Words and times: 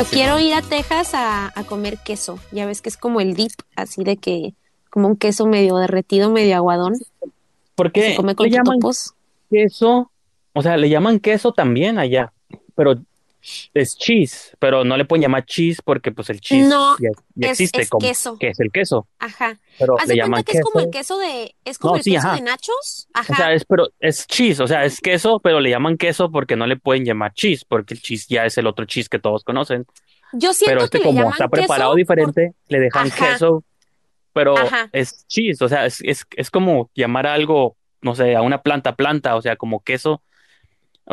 Yo 0.00 0.06
quiero 0.06 0.40
ir 0.40 0.54
a 0.54 0.62
Texas 0.62 1.12
a, 1.12 1.52
a 1.54 1.64
comer 1.64 1.98
queso. 1.98 2.38
Ya 2.52 2.64
ves 2.64 2.80
que 2.80 2.88
es 2.88 2.96
como 2.96 3.20
el 3.20 3.34
dip, 3.34 3.52
así 3.76 4.02
de 4.02 4.16
que 4.16 4.54
como 4.88 5.08
un 5.08 5.16
queso 5.16 5.46
medio 5.46 5.76
derretido, 5.76 6.30
medio 6.30 6.56
aguadón. 6.56 6.94
¿Por 7.74 7.92
qué 7.92 8.10
se 8.10 8.16
come 8.16 8.34
con 8.34 8.46
le 8.46 8.52
llaman 8.52 8.78
queso? 9.50 10.10
O 10.54 10.62
sea, 10.62 10.78
le 10.78 10.88
llaman 10.88 11.20
queso 11.20 11.52
también 11.52 11.98
allá, 11.98 12.32
pero 12.74 13.00
es 13.74 13.96
cheese, 13.96 14.56
pero 14.58 14.84
no 14.84 14.96
le 14.96 15.04
pueden 15.04 15.22
llamar 15.22 15.44
cheese 15.46 15.80
porque 15.82 16.12
pues 16.12 16.28
el 16.30 16.40
cheese 16.40 16.66
No, 16.68 16.96
ya, 16.98 17.08
ya 17.34 17.46
es- 17.48 17.52
existe 17.60 17.82
es 17.82 17.88
como 17.90 18.06
queso. 18.06 18.36
que 18.38 18.48
es 18.48 18.60
el 18.60 18.70
queso, 18.70 19.08
Ajá. 19.18 19.58
pero 19.78 19.98
Haz 19.98 20.08
le 20.08 20.14
de 20.14 20.20
llaman 20.20 20.44
que 20.44 20.58
es 20.58 20.60
como 20.62 20.80
el 20.80 20.90
queso. 20.90 21.16
queso 21.16 21.18
de, 21.18 21.54
es 21.64 21.78
como 21.78 21.92
No, 21.94 21.96
el 21.98 22.02
sí, 22.02 22.12
queso 22.12 22.26
ajá. 22.28 22.36
de 22.36 22.42
nachos. 22.42 23.08
Ajá. 23.14 23.32
O 23.32 23.36
sea, 23.36 23.52
es 23.52 23.64
pero 23.64 23.88
es 24.00 24.26
cheese, 24.26 24.60
o 24.60 24.66
sea, 24.66 24.84
es 24.84 25.00
queso, 25.00 25.40
pero 25.40 25.60
le 25.60 25.70
llaman 25.70 25.96
queso 25.96 26.30
porque 26.30 26.56
no 26.56 26.66
le 26.66 26.76
pueden 26.76 27.04
llamar 27.04 27.32
cheese, 27.34 27.64
porque 27.64 27.94
el 27.94 28.00
cheese 28.02 28.26
ya 28.28 28.44
es 28.44 28.58
el 28.58 28.66
otro 28.66 28.84
cheese 28.84 29.08
que 29.08 29.18
todos 29.18 29.44
conocen. 29.44 29.86
Yo 30.32 30.50
Pero 30.50 30.52
siento 30.54 30.84
este 30.84 30.98
que 30.98 31.04
como 31.04 31.22
está 31.30 31.44
queso 31.48 31.50
preparado 31.50 31.90
por- 31.92 31.98
diferente, 31.98 32.52
le 32.68 32.78
dejan 32.78 33.08
Ajá. 33.08 33.32
queso, 33.32 33.64
pero 34.32 34.56
Ajá. 34.56 34.88
es 34.92 35.26
cheese, 35.26 35.60
o 35.62 35.68
sea, 35.68 35.86
es, 35.86 36.00
es, 36.02 36.24
es 36.36 36.50
como 36.50 36.90
llamar 36.94 37.26
a 37.26 37.34
algo, 37.34 37.76
no 38.00 38.14
sé, 38.14 38.36
a 38.36 38.42
una 38.42 38.62
planta 38.62 38.94
planta, 38.94 39.34
o 39.34 39.42
sea, 39.42 39.56
como 39.56 39.80
queso. 39.82 40.22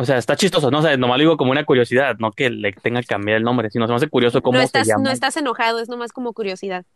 O 0.00 0.04
sea, 0.04 0.16
está 0.16 0.36
chistoso, 0.36 0.70
no 0.70 0.78
o 0.78 0.82
sea, 0.82 0.96
nomás 0.96 1.18
lo 1.18 1.22
digo 1.22 1.36
como 1.36 1.50
una 1.50 1.64
curiosidad, 1.64 2.18
no 2.20 2.30
que 2.30 2.50
le 2.50 2.70
tenga 2.70 3.00
que 3.00 3.08
cambiar 3.08 3.38
el 3.38 3.42
nombre, 3.42 3.68
sino 3.68 3.84
se 3.88 3.92
me 3.92 3.96
hace 3.96 4.08
curioso 4.08 4.42
cómo 4.42 4.56
no 4.56 4.60
se 4.60 4.66
estás, 4.66 4.86
llama. 4.86 5.02
no 5.02 5.10
estás 5.10 5.36
enojado, 5.36 5.80
es 5.80 5.88
nomás 5.88 6.12
como 6.12 6.32
curiosidad. 6.32 6.86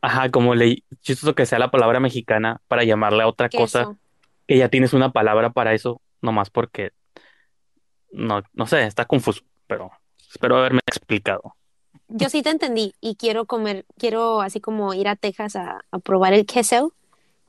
Ajá, 0.00 0.30
como 0.30 0.54
le 0.54 0.84
chistoso 1.00 1.34
que 1.34 1.44
sea 1.44 1.58
la 1.58 1.72
palabra 1.72 1.98
mexicana 1.98 2.60
para 2.68 2.84
llamarle 2.84 3.24
a 3.24 3.26
otra 3.26 3.48
cosa 3.48 3.96
que 4.46 4.58
ya 4.58 4.68
tienes 4.68 4.92
una 4.92 5.10
palabra 5.10 5.50
para 5.50 5.74
eso, 5.74 6.00
nomás 6.20 6.50
porque 6.50 6.92
no, 8.12 8.44
no 8.52 8.66
sé, 8.68 8.84
está 8.84 9.06
confuso, 9.06 9.42
pero 9.66 9.90
espero 10.30 10.56
haberme 10.56 10.82
explicado. 10.86 11.56
Yo 12.06 12.28
sí 12.28 12.42
te 12.42 12.50
entendí 12.50 12.94
y 13.00 13.16
quiero 13.16 13.46
comer, 13.46 13.86
quiero 13.98 14.40
así 14.40 14.60
como 14.60 14.94
ir 14.94 15.08
a 15.08 15.16
Texas 15.16 15.56
a, 15.56 15.80
a 15.90 15.98
probar 15.98 16.32
el 16.32 16.46
queso. 16.46 16.94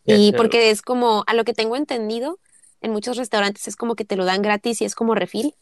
Y 0.06 0.34
porque 0.34 0.70
es 0.70 0.82
como, 0.82 1.24
a 1.28 1.34
lo 1.34 1.46
que 1.46 1.54
tengo 1.54 1.78
entendido, 1.78 2.38
en 2.84 2.92
muchos 2.92 3.17
restaurantes 3.17 3.67
es 3.67 3.76
como 3.76 3.95
que 3.95 4.06
te 4.06 4.16
lo 4.16 4.26
dan 4.26 4.44
gratis 4.44 4.81
y 4.81 4.86
es 4.86 4.94
como 4.94 5.16
refil. 5.16 5.56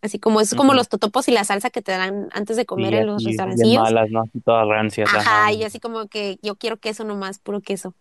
Así 0.00 0.18
como 0.20 0.40
es 0.40 0.54
como 0.54 0.74
los 0.74 0.88
totopos 0.88 1.26
y 1.28 1.32
la 1.32 1.42
salsa 1.42 1.70
que 1.70 1.82
te 1.82 1.90
dan 1.92 2.28
antes 2.32 2.56
de 2.56 2.64
comer 2.64 2.94
Y 2.94 2.96
en 2.98 3.06
los 3.08 3.24
restaurancillos. 3.24 3.82
malas, 3.82 4.08
¿no? 4.10 4.22
Así 4.22 4.40
todas 4.40 4.66
rancias, 4.68 5.08
Ajá, 5.12 5.18
ajá. 5.42 5.52
y 5.52 5.64
así 5.64 5.80
como 5.80 6.06
que 6.06 6.38
yo 6.40 6.54
quiero 6.54 6.76
queso 6.76 7.02
nomás, 7.04 7.40
puro 7.40 7.60
queso. 7.60 7.94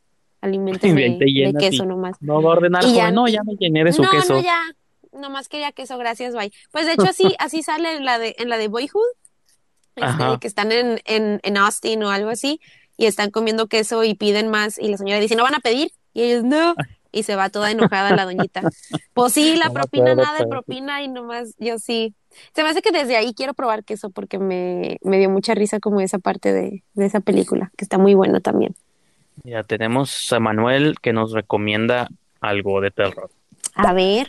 Y 0.44 0.58
te 0.80 0.94
de 0.94 1.54
queso 1.60 1.84
y 1.84 1.88
nomás. 1.88 2.16
no 2.22 2.42
va 2.44 2.52
a 2.52 2.54
ordenar, 2.58 2.84
Y 2.86 2.94
ya- 2.94 3.10
no, 3.12 3.28
ya 3.28 3.42
me 3.44 3.56
llené 3.56 3.84
de 3.84 3.92
su 3.94 4.04
no, 4.04 4.12
queso. 4.12 4.34
no, 4.36 4.42
ya. 4.42 4.62
Nomás 5.12 5.50
quería 5.50 5.72
queso, 5.72 5.98
gracias, 5.98 6.36
bye. 6.36 6.52
Pues 6.72 6.86
de 6.86 6.94
hecho 6.94 7.06
así, 7.10 7.36
así 7.40 7.64
sale 7.64 7.96
en 7.96 8.06
la 8.06 8.20
de, 8.20 8.36
en 8.38 8.50
la 8.50 8.58
de 8.58 8.68
Boyhood, 8.68 9.02
este, 9.96 10.38
que 10.40 10.48
están 10.48 10.72
en, 10.72 11.02
en, 11.06 11.40
en 11.42 11.58
Austin 11.58 12.04
o 12.04 12.12
algo 12.12 12.30
así, 12.30 12.62
y 12.96 13.08
están 13.08 13.32
comiendo 13.32 13.66
queso 13.66 14.04
y 14.04 14.14
piden 14.14 14.50
más, 14.50 14.78
y 14.78 14.88
la 14.90 14.98
señora 14.98 15.20
dice, 15.20 15.36
¿no 15.36 15.42
van 15.44 15.56
a 15.56 15.60
pedir? 15.60 15.92
Y 16.14 16.22
ellos, 16.22 16.44
no. 16.44 16.76
Y 17.18 17.24
se 17.24 17.36
va 17.36 17.50
toda 17.50 17.72
enojada 17.72 18.14
la 18.14 18.26
doñita. 18.26 18.66
Pues 19.14 19.34
sí, 19.34 19.56
la 19.58 19.70
No 19.70 19.72
propina, 19.72 20.16
acuerdo, 20.16 20.16
nada 20.16 20.38
de 20.40 20.46
propina, 20.48 21.02
y 21.04 21.08
nomás, 21.10 21.56
yo 21.60 21.80
sí. 21.80 22.16
Se 22.54 22.64
me 22.64 22.70
hace 22.70 22.82
que 22.82 22.92
desde 22.92 23.18
ahí 23.18 23.34
quiero 23.34 23.54
probar 23.54 23.84
queso 23.84 24.12
porque 24.12 24.40
me, 24.40 24.98
me 25.04 25.18
dio 25.20 25.30
mucha 25.30 25.56
risa 25.56 25.80
como 25.80 26.02
esa 26.02 26.20
parte 26.20 26.54
de, 26.54 26.84
de 26.94 27.06
esa 27.06 27.20
película, 27.22 27.72
que 27.78 27.86
está 27.86 27.98
muy 27.98 28.14
bueno 28.16 28.42
también. 28.42 28.76
Ya 29.44 29.64
tenemos 29.64 30.32
a 30.34 30.40
Manuel 30.40 31.00
que 31.02 31.14
nos 31.14 31.32
recomienda 31.32 32.10
algo 32.42 32.82
de 32.82 32.92
terror. 32.92 33.32
A 33.76 33.94
ver. 33.94 34.28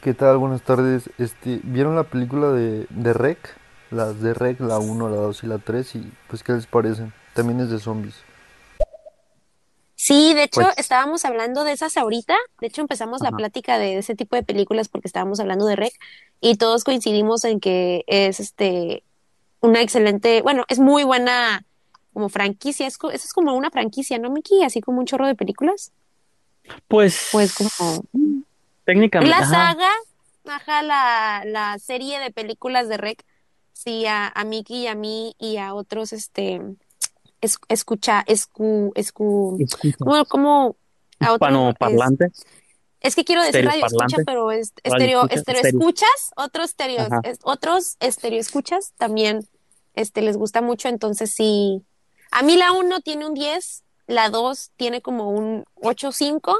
¿Qué 0.00 0.14
tal? 0.14 0.38
Buenas 0.38 0.62
tardes. 0.62 1.10
Este, 1.18 1.60
¿vieron 1.64 1.96
la 1.96 2.04
película 2.04 2.50
de, 2.52 2.86
de 2.90 3.12
Rec? 3.12 3.60
Las 3.90 4.20
de 4.20 4.34
Rec, 4.34 4.60
la 4.60 4.78
1, 4.78 5.08
la 5.08 5.16
2 5.16 5.44
y 5.44 5.46
la 5.46 5.58
3 5.58 5.94
y 5.96 6.18
pues 6.26 6.42
¿qué 6.42 6.52
les 6.52 6.66
parecen? 6.66 7.14
También 7.32 7.60
es 7.60 7.70
de 7.70 7.78
zombies. 7.78 8.27
Sí, 10.00 10.32
de 10.32 10.44
hecho, 10.44 10.60
Pues- 10.62 10.78
estábamos 10.78 11.24
hablando 11.24 11.64
de 11.64 11.72
esas 11.72 11.96
ahorita. 11.96 12.36
De 12.60 12.68
hecho, 12.68 12.80
empezamos 12.82 13.20
la 13.20 13.32
plática 13.32 13.78
de 13.78 13.98
ese 13.98 14.14
tipo 14.14 14.36
de 14.36 14.44
películas 14.44 14.88
porque 14.88 15.08
estábamos 15.08 15.40
hablando 15.40 15.66
de 15.66 15.74
Rec 15.74 15.92
y 16.40 16.54
todos 16.56 16.84
coincidimos 16.84 17.44
en 17.44 17.58
que 17.58 18.04
es 18.06 18.38
este 18.38 19.02
una 19.60 19.80
excelente, 19.82 20.40
bueno, 20.42 20.64
es 20.68 20.78
muy 20.78 21.02
buena 21.02 21.64
como 22.12 22.28
franquicia. 22.28 22.86
Es, 22.86 22.94
eso 22.94 23.08
es 23.12 23.32
como 23.32 23.54
una 23.54 23.72
franquicia, 23.72 24.18
¿no, 24.20 24.30
Miki? 24.30 24.62
Así 24.62 24.80
como 24.80 25.00
un 25.00 25.06
chorro 25.06 25.26
de 25.26 25.34
películas. 25.34 25.90
Pues, 26.86 27.30
Pues 27.32 27.52
como 27.54 28.04
técnicamente, 28.84 29.30
la 29.36 29.42
ajá. 29.42 29.74
saga, 29.74 29.90
ajá, 30.46 30.82
la, 30.82 31.42
la 31.44 31.76
serie 31.80 32.20
de 32.20 32.30
películas 32.30 32.88
de 32.88 32.98
Rec. 32.98 33.24
Sí, 33.72 34.06
a, 34.06 34.28
a 34.28 34.44
Miki 34.44 34.82
y 34.82 34.86
a 34.86 34.94
mí 34.94 35.34
y 35.40 35.56
a 35.56 35.74
otros, 35.74 36.12
este, 36.12 36.60
es- 37.40 37.58
escucha, 37.68 38.24
escu, 38.26 38.92
escu, 38.94 39.56
Escucha. 39.60 39.96
¿cómo, 39.98 40.24
cómo? 40.26 40.76
A 41.20 41.32
otros, 41.32 41.48
es- 41.50 41.56
Hispanoparlantes. 41.56 42.46
Es 43.00 43.14
que 43.14 43.24
quiero 43.24 43.42
decir 43.42 43.64
radio 43.64 43.86
escucha, 43.86 44.16
pero 44.26 44.50
es 44.50 44.72
estereo, 44.82 45.20
escucha, 45.20 45.34
estereo 45.36 45.60
estereo. 45.60 45.80
escuchas, 45.80 46.30
otros 46.36 46.66
estereo, 46.70 47.08
es- 47.22 47.38
otros 47.42 47.96
estereo 48.00 48.40
escuchas 48.40 48.92
también 48.96 49.46
este 49.94 50.20
les 50.22 50.36
gusta 50.36 50.62
mucho, 50.62 50.88
entonces 50.88 51.30
sí. 51.32 51.82
A 52.30 52.42
mí 52.42 52.56
la 52.56 52.72
1 52.72 53.00
tiene 53.00 53.26
un 53.26 53.34
10, 53.34 53.84
la 54.06 54.30
2 54.30 54.70
tiene 54.76 55.00
como 55.00 55.30
un 55.30 55.64
8.5 55.76 56.56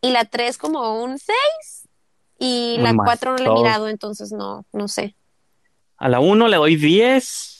y 0.00 0.10
la 0.10 0.24
3 0.24 0.58
como 0.58 1.02
un 1.02 1.18
6 1.18 1.88
y 2.38 2.76
la 2.78 2.92
mal, 2.92 3.04
4 3.06 3.32
no 3.32 3.38
la 3.38 3.50
he 3.50 3.54
mirado, 3.54 3.88
entonces 3.88 4.32
no, 4.32 4.64
no 4.72 4.88
sé. 4.88 5.14
A 5.98 6.08
la 6.08 6.18
1 6.20 6.48
le 6.48 6.56
doy 6.56 6.76
10, 6.76 7.59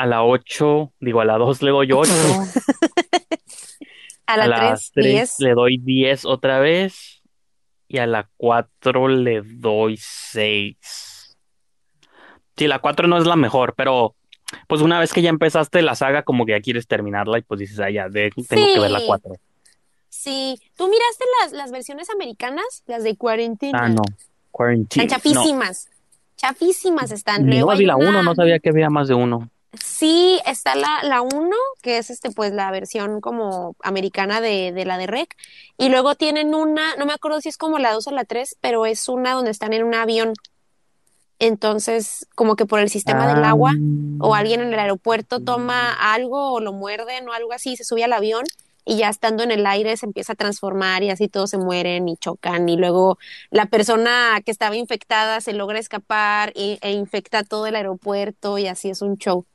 a 0.00 0.06
la 0.06 0.24
8, 0.24 0.92
digo, 1.00 1.20
a 1.20 1.24
la 1.24 1.36
2 1.38 1.62
le 1.62 1.70
doy 1.70 1.92
8, 1.92 2.10
A 4.26 4.34
a 4.34 4.36
la 4.36 4.46
la 4.46 4.56
3, 4.68 4.90
3 4.94 5.06
10. 5.06 5.40
le 5.40 5.54
doy 5.54 5.78
10 5.78 6.24
otra 6.24 6.60
vez 6.60 7.22
y 7.88 7.98
a 7.98 8.06
la 8.06 8.28
4 8.36 9.08
le 9.08 9.42
doy 9.42 9.96
6. 10.00 11.36
Sí, 12.56 12.66
la 12.66 12.78
4 12.78 13.08
no 13.08 13.18
es 13.18 13.26
la 13.26 13.36
mejor, 13.36 13.74
pero 13.76 14.14
pues 14.68 14.80
una 14.82 14.98
vez 15.00 15.12
que 15.12 15.22
ya 15.22 15.30
empezaste 15.30 15.82
la 15.82 15.94
saga, 15.94 16.22
como 16.22 16.44
que 16.46 16.52
ya 16.52 16.60
quieres 16.60 16.86
terminarla 16.86 17.38
y 17.38 17.42
pues 17.42 17.60
dices, 17.60 17.78
ah, 17.80 17.90
ya, 17.90 18.08
de- 18.08 18.30
tengo 18.48 18.66
que 18.74 18.80
ver 18.80 18.90
la 18.90 19.00
Sí. 19.00 19.06
4. 19.06 19.32
Sí, 20.08 20.60
¿tú 20.76 20.88
miraste 20.88 21.24
las, 21.42 21.52
las 21.52 21.70
versiones 21.72 22.10
americanas? 22.10 22.82
Las 22.86 23.04
de 23.04 23.16
cuarentena. 23.16 23.78
Ah, 23.84 23.88
no. 23.88 24.02
Quarantine. 24.50 25.04
Están 25.06 25.20
chafísimas. 25.20 25.88
Chafísimas 26.36 27.12
están. 27.12 27.44
No, 27.46 27.52
Luego 27.52 27.72
no 27.72 27.78
vi 27.78 27.86
la 27.86 27.96
1, 27.96 28.08
una- 28.08 28.22
no 28.22 28.34
sabía 28.34 28.58
que 28.58 28.70
había 28.70 28.90
más 28.90 29.08
de 29.08 29.14
uno. 29.14 29.48
Sí, 29.78 30.40
está 30.46 30.74
la, 30.74 31.02
la 31.04 31.20
1, 31.22 31.54
que 31.80 31.98
es 31.98 32.10
este, 32.10 32.30
pues, 32.32 32.52
la 32.52 32.70
versión 32.72 33.20
como 33.20 33.76
americana 33.84 34.40
de, 34.40 34.72
de 34.72 34.84
la 34.84 34.98
de 34.98 35.06
Rec. 35.06 35.36
Y 35.78 35.90
luego 35.90 36.16
tienen 36.16 36.54
una, 36.54 36.96
no 36.96 37.06
me 37.06 37.12
acuerdo 37.12 37.40
si 37.40 37.48
es 37.48 37.56
como 37.56 37.78
la 37.78 37.92
2 37.92 38.06
o 38.08 38.10
la 38.10 38.24
3, 38.24 38.56
pero 38.60 38.84
es 38.84 39.08
una 39.08 39.32
donde 39.34 39.52
están 39.52 39.72
en 39.72 39.84
un 39.84 39.94
avión. 39.94 40.32
Entonces, 41.38 42.26
como 42.34 42.54
que 42.56 42.66
por 42.66 42.80
el 42.80 42.90
sistema 42.90 43.26
del 43.26 43.44
Ah. 43.44 43.50
agua, 43.50 43.72
o 44.20 44.34
alguien 44.34 44.60
en 44.60 44.72
el 44.74 44.78
aeropuerto 44.78 45.40
toma 45.40 45.92
algo 46.14 46.52
o 46.52 46.60
lo 46.60 46.72
muerden 46.72 47.26
o 47.28 47.32
algo 47.32 47.52
así, 47.52 47.76
se 47.76 47.84
sube 47.84 48.04
al 48.04 48.12
avión 48.12 48.44
y 48.84 48.96
ya 48.98 49.08
estando 49.08 49.42
en 49.42 49.50
el 49.50 49.64
aire 49.66 49.96
se 49.96 50.04
empieza 50.04 50.32
a 50.34 50.36
transformar 50.36 51.02
y 51.02 51.10
así 51.10 51.28
todos 51.28 51.48
se 51.50 51.56
mueren 51.58 52.08
y 52.08 52.16
chocan 52.16 52.68
y 52.68 52.76
luego 52.76 53.18
la 53.50 53.66
persona 53.66 54.40
que 54.44 54.50
estaba 54.50 54.76
infectada 54.76 55.40
se 55.40 55.52
logra 55.54 55.78
escapar 55.78 56.52
y- 56.54 56.78
e 56.82 56.90
infecta 56.92 57.42
todo 57.44 57.66
el 57.66 57.76
aeropuerto 57.76 58.58
y 58.58 58.66
así 58.66 58.90
es 58.90 59.00
un 59.00 59.16
show. 59.16 59.46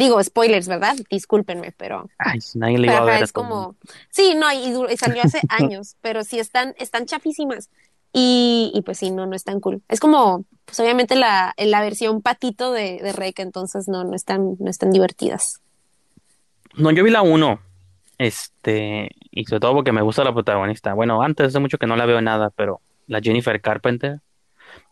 Digo, 0.00 0.24
spoilers, 0.24 0.66
¿verdad? 0.66 0.96
Discúlpenme, 1.10 1.74
pero, 1.76 2.08
Ay, 2.16 2.38
nadie 2.54 2.78
le 2.78 2.86
iba 2.86 2.96
a 2.96 3.04
ver. 3.04 3.22
es 3.22 3.32
como, 3.32 3.76
sí, 4.08 4.34
no, 4.34 4.50
y, 4.50 4.96
salió 4.96 5.22
hace 5.22 5.42
años, 5.50 5.96
pero 6.00 6.24
sí 6.24 6.38
están, 6.38 6.74
están 6.78 7.04
chafísimas. 7.04 7.68
Y, 8.10 8.72
y 8.74 8.80
pues 8.80 8.96
sí, 8.96 9.10
no, 9.10 9.26
no 9.26 9.36
es 9.36 9.44
tan 9.44 9.60
cool. 9.60 9.82
Es 9.90 10.00
como, 10.00 10.46
pues 10.64 10.80
obviamente 10.80 11.16
la, 11.16 11.52
la 11.58 11.82
versión 11.82 12.22
patito 12.22 12.72
de, 12.72 12.98
de 13.02 13.12
Rec, 13.12 13.40
entonces 13.40 13.88
no, 13.88 14.02
no 14.04 14.16
están, 14.16 14.56
no 14.58 14.70
están 14.70 14.90
divertidas. 14.90 15.60
No, 16.76 16.90
yo 16.92 17.04
vi 17.04 17.10
la 17.10 17.20
1. 17.20 17.60
Este, 18.16 19.10
y 19.30 19.44
sobre 19.44 19.60
todo 19.60 19.74
porque 19.74 19.92
me 19.92 20.00
gusta 20.00 20.24
la 20.24 20.32
protagonista. 20.32 20.94
Bueno, 20.94 21.20
antes 21.20 21.48
hace 21.48 21.58
mucho 21.58 21.76
que 21.76 21.86
no 21.86 21.96
la 21.96 22.06
veo 22.06 22.22
nada, 22.22 22.48
pero 22.48 22.80
la 23.06 23.20
Jennifer 23.20 23.60
Carpenter, 23.60 24.20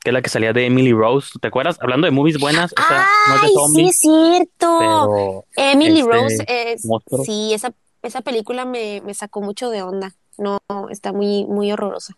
que 0.00 0.10
es 0.10 0.14
la 0.14 0.22
que 0.22 0.30
salía 0.30 0.52
de 0.52 0.66
Emily 0.66 0.92
Rose, 0.92 1.38
¿te 1.40 1.48
acuerdas? 1.48 1.78
Hablando 1.80 2.06
de 2.06 2.10
movies 2.12 2.38
buenas, 2.38 2.72
o 2.78 2.82
sea, 2.82 3.08
no 3.26 3.34
es 3.34 3.40
de 3.42 3.48
¡Ay, 3.48 3.52
sí 3.52 3.54
zombies, 3.54 3.90
es 3.90 3.98
cierto! 4.00 5.44
Emily 5.56 6.00
este 6.00 6.12
Rose 6.12 6.44
es, 6.46 6.84
monstruo. 6.84 7.24
sí, 7.24 7.52
esa, 7.54 7.72
esa 8.02 8.20
película 8.22 8.64
me, 8.64 9.00
me 9.04 9.14
sacó 9.14 9.40
mucho 9.40 9.70
de 9.70 9.82
onda. 9.82 10.14
No, 10.36 10.60
está 10.90 11.12
muy, 11.12 11.46
muy 11.46 11.72
horrorosa. 11.72 12.14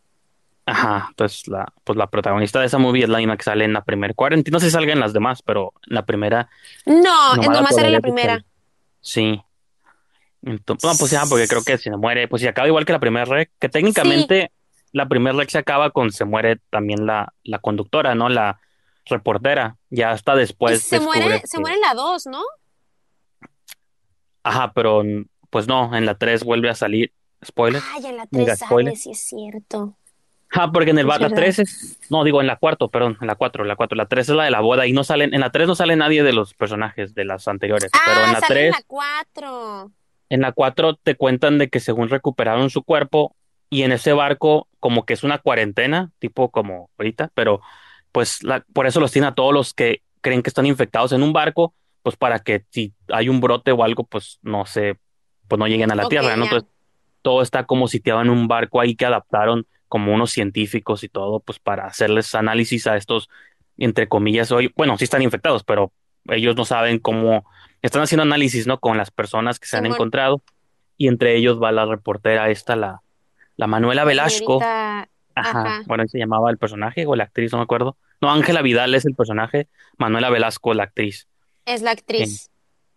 ajá, 0.67 1.07
entonces 1.11 1.49
la, 1.49 1.73
pues 1.85 1.97
la 1.97 2.07
protagonista 2.09 2.61
de 2.61 2.67
esa 2.67 2.79
movie 2.79 3.03
es 3.05 3.09
la 3.09 3.19
misma 3.19 3.37
que 3.37 3.45
sale 3.45 3.65
en 3.65 3.73
la 3.73 3.83
primera 3.85 4.15
cuarentena. 4.15 4.57
No 4.57 4.61
sé 4.61 4.67
si 4.67 4.73
salga 4.73 4.93
en 4.93 5.01
las 5.01 5.13
demás, 5.13 5.43
pero 5.43 5.73
en 5.89 5.95
la 5.95 6.07
primera, 6.07 6.49
No, 6.87 7.37
nomás 7.37 7.57
la 7.57 7.61
nomás 7.61 7.79
era 7.79 7.91
la 7.91 8.01
toleré 8.01 8.01
primera. 8.01 8.45
sí. 9.01 9.43
Entonces, 10.43 10.91
no, 10.91 10.97
pues 10.99 11.11
ya, 11.11 11.27
porque 11.27 11.47
creo 11.49 11.63
que 11.63 11.77
si 11.77 11.85
se 11.91 11.97
muere, 11.99 12.27
pues 12.27 12.41
si 12.43 12.49
acaba 12.49 12.67
igual 12.67 12.87
que 12.87 12.93
la 12.93 12.99
primera 13.01 13.27
rec, 13.27 13.51
que 13.59 13.69
técnicamente 13.69 14.53
la 14.93 15.09
primera 15.09 15.37
rec 15.37 15.49
se 15.51 15.59
acaba 15.59 15.91
con 15.91 16.11
se 16.13 16.25
muere 16.25 16.59
también 16.71 17.07
la, 17.07 17.33
la 17.45 17.59
conductora, 17.59 18.15
¿no? 18.15 18.29
La, 18.29 18.61
reportera. 19.07 19.77
Ya 19.89 20.11
hasta 20.13 20.37
después 20.37 20.83
se 20.83 21.01
muere, 21.01 21.21
descubre 21.25 21.47
se 21.49 21.57
que- 21.57 21.61
muere 21.61 21.75
en 21.77 21.81
la 21.83 21.95
2, 21.95 22.27
¿no? 22.27 22.43
Ajá, 24.43 24.73
pero 24.73 25.03
pues 25.51 25.67
no, 25.67 25.95
en 25.97 26.07
la 26.07 26.15
3 26.17 26.45
vuelve 26.45 26.71
a 26.71 26.75
salir. 26.75 27.13
Spoiler. 27.45 27.83
Ay, 27.95 28.07
en 28.07 28.17
la 28.19 28.27
Mega 28.31 28.55
3 28.57 28.59
spoiler. 28.61 28.93
sale, 28.97 29.03
sí 29.03 29.11
es 29.11 29.21
cierto. 29.27 29.97
Ah, 30.53 30.71
porque 30.73 30.91
en 30.91 30.99
el 30.99 31.07
la 31.07 31.19
verdad. 31.19 31.37
3 31.37 31.59
es. 31.61 31.99
No, 32.11 32.25
digo, 32.25 32.41
en 32.41 32.47
la 32.47 32.57
4, 32.57 32.89
perdón, 32.89 33.17
en 33.21 33.27
la 33.27 33.35
4, 33.37 33.65
la 33.65 33.77
4. 33.77 33.97
La 33.97 34.07
3 34.07 34.29
es 34.29 34.35
la 34.35 34.45
de 34.45 34.51
la 34.51 34.61
boda 34.61 34.87
y 34.87 34.93
no 34.93 35.05
salen. 35.05 35.33
En 35.35 35.41
la 35.41 35.51
3 35.51 35.67
no 35.69 35.75
sale 35.75 35.97
nadie 35.97 36.23
de 36.23 36.33
los 36.33 36.55
personajes 36.55 37.15
de 37.15 37.25
las 37.25 37.49
anteriores. 37.49 37.91
pero 38.05 38.21
en 38.21 38.29
Ah, 38.29 38.33
la 38.35 38.41
sale 38.41 38.55
3, 38.55 38.65
en 38.67 38.71
la 38.73 38.83
4. 38.87 39.91
en 40.29 40.41
la 40.41 40.53
4 40.53 40.95
te 40.97 41.17
cuentan 41.17 41.59
de 41.59 41.69
que 41.69 41.81
según 41.81 42.09
recuperaron 42.09 42.69
su 42.71 42.83
cuerpo 42.83 43.35
y 43.71 43.83
en 43.85 43.93
ese 43.93 44.13
barco, 44.13 44.69
como 44.81 45.07
que 45.07 45.15
es 45.15 45.23
una 45.25 45.39
cuarentena, 45.39 46.11
tipo 46.19 46.51
como 46.51 46.91
ahorita, 46.99 47.31
pero 47.35 47.61
pues 48.13 48.43
la- 48.43 48.65
por 48.73 48.87
eso 48.87 49.01
los 49.01 49.13
tiene 49.13 49.29
a 49.29 49.35
todos 49.35 49.55
los 49.55 49.73
que 49.75 50.03
creen 50.21 50.43
que 50.43 50.51
están 50.51 50.67
infectados 50.67 51.13
en 51.13 51.23
un 51.23 51.33
barco, 51.33 51.75
pues 52.03 52.17
para 52.17 52.41
que 52.41 52.65
si 52.71 52.93
hay 53.09 53.29
un 53.29 53.41
brote 53.41 53.73
o 53.73 53.85
algo, 53.85 54.05
pues 54.05 54.39
no 54.43 54.67
se, 54.67 54.99
pues 55.49 55.59
no 55.59 55.67
lleguen 55.69 55.91
a 55.93 55.95
la 55.95 56.03
tierra. 56.09 56.35
Entonces 56.45 56.69
todo 57.23 57.43
está 57.43 57.65
como 57.67 57.89
sitiado 57.89 58.21
en 58.23 58.31
un 58.31 58.49
barco 58.49 58.81
ahí 58.81 58.97
que 58.97 59.07
adaptaron 59.07 59.67
como 59.89 60.15
unos 60.15 60.31
científicos 60.31 61.05
y 61.05 61.09
todo, 61.09 61.41
pues 61.41 61.59
para 61.59 61.87
hacerles 61.87 62.35
análisis 62.35 62.87
a 62.87 62.97
estos, 62.97 63.29
entre 63.79 64.09
comillas, 64.09 64.53
hoy, 64.53 64.73
bueno, 64.77 64.97
sí 64.99 65.05
están 65.05 65.23
infectados, 65.23 65.65
pero 65.65 65.93
ellos 66.29 66.57
no 66.57 66.65
saben 66.65 66.99
cómo, 66.99 67.45
están 67.83 68.03
haciendo 68.03 68.23
análisis, 68.23 68.67
¿no? 68.67 68.79
Con 68.81 68.97
las 68.97 69.11
personas 69.11 69.59
que 69.59 69.67
se 69.67 69.77
han 69.77 69.85
encontrado 69.95 70.43
y 70.97 71.09
entre 71.09 71.37
ellos 71.37 71.61
va 71.63 71.73
la 71.73 71.87
reportera 71.87 72.51
esta, 72.51 72.77
la, 72.77 73.03
la 73.61 73.67
Manuela 73.67 74.05
Velasco. 74.05 74.59
Señorita- 74.61 75.09
Ajá. 75.35 75.61
Ajá. 75.61 75.83
Bueno, 75.87 76.05
se 76.09 76.19
llamaba 76.19 76.51
el 76.51 76.59
personaje 76.59 77.07
o 77.07 77.15
la 77.15 77.25
actriz, 77.25 77.53
no 77.53 77.59
me 77.59 77.65
acuerdo. 77.65 77.97
No, 78.21 78.31
Ángela 78.31 78.63
Vidal 78.63 78.95
es 78.95 79.05
el 79.07 79.15
personaje, 79.15 79.69
Manuela 79.97 80.29
Velasco 80.31 80.75
la 80.75 80.83
actriz. 80.85 81.29
Es 81.65 81.83
la 81.83 81.93
actriz. 81.93 82.51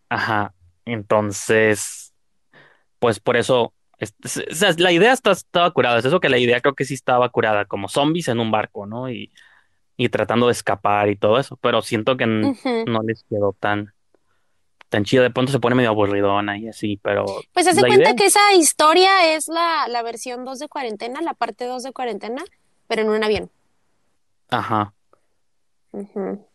Ajá. 0.10 0.54
Entonces, 0.86 2.14
pues 3.00 3.20
por 3.20 3.38
eso, 3.38 3.74
es- 4.00 4.80
la 4.80 4.92
idea 4.92 5.14
está, 5.14 5.32
estaba 5.32 5.72
curada. 5.72 6.00
Es 6.00 6.06
eso 6.06 6.20
que 6.20 6.30
la 6.30 6.38
idea 6.40 6.60
creo 6.60 6.74
que 6.76 6.86
sí 6.86 6.94
estaba 6.96 7.30
curada, 7.30 7.66
como 7.66 7.88
zombies 7.88 8.28
en 8.30 8.40
un 8.40 8.52
barco, 8.52 8.86
¿no? 8.86 9.10
Y, 9.10 9.32
y 9.96 10.10
tratando 10.10 10.48
de 10.48 10.54
escapar 10.54 11.10
y 11.10 11.16
todo 11.16 11.40
eso. 11.40 11.58
Pero 11.58 11.82
siento 11.82 12.18
que 12.18 12.26
no 12.26 13.02
les 13.04 13.24
quedó 13.30 13.56
tan, 13.60 13.93
tan 14.94 15.04
chido. 15.04 15.24
De 15.24 15.32
pronto 15.32 15.52
se 15.52 15.60
pone 15.60 15.76
medio 15.76 15.90
aburridona 15.90 16.58
y 16.58 16.68
así, 16.70 16.98
pero 17.02 17.26
Pues 17.52 17.68
hace 17.68 17.82
cuenta 17.82 17.98
idea- 17.98 18.16
que 18.16 18.26
esa 18.26 18.54
historia 18.54 19.34
es 19.36 19.48
la, 19.48 19.88
la 19.90 20.02
versión 20.04 20.46
2 20.46 20.60
de 20.60 20.68
cuarentena, 20.70 21.22
la 21.22 21.34
parte 21.34 21.66
2 21.66 21.84
de 21.84 21.92
cuarentena, 21.92 22.44
pero 22.88 23.02
en 23.02 23.10
un 23.10 23.24
avión. 23.24 23.50
Ajá. 24.50 24.94
Ujú. 25.92 26.46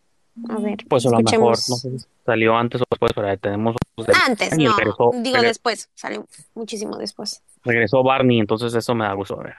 A 0.51 0.57
ver, 0.61 0.77
Pues 0.89 1.05
a 1.07 1.11
lo 1.11 1.17
mejor, 1.19 1.55
escuchemos. 1.55 1.69
no 1.69 1.77
sé 1.77 1.99
si 1.99 2.07
salió 2.25 2.57
antes 2.57 2.81
o 2.81 2.85
después, 2.91 3.13
pero 3.15 3.29
ahí 3.29 3.37
tenemos. 3.39 3.75
pues, 3.97 4.09
Antes, 4.27 4.57
no, 4.57 4.77
regresó, 4.77 5.11
digo 5.17 5.43
después, 5.43 5.91
salió 5.95 6.27
muchísimo 6.55 6.97
después. 6.97 7.43
regresó 7.65 8.03
Barney, 8.05 8.39
entonces 8.39 8.73
eso 8.75 8.95
me 8.95 9.05
da 9.05 9.13
gusto 9.15 9.37
ver. 9.37 9.55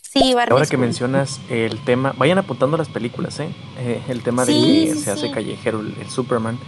Sí, 0.00 0.32
Barney 0.32 0.52
Ahora 0.52 0.64
que 0.66 0.76
mencionas 0.78 1.40
el 1.50 1.82
tema, 1.84 2.14
vayan 2.16 2.38
apuntando 2.38 2.76
las 2.78 2.88
películas, 2.88 3.38
¿eh? 3.40 3.48
Eh, 3.78 4.00
el 4.08 4.22
tema 4.22 4.46
de 4.46 4.52
Sí, 4.54 4.84
que 4.88 4.94
sí, 4.94 5.00
se 5.00 5.10
hace 5.10 5.30
callejero 5.30 5.80
el, 5.80 5.94
el 6.00 6.08
Superman. 6.08 6.58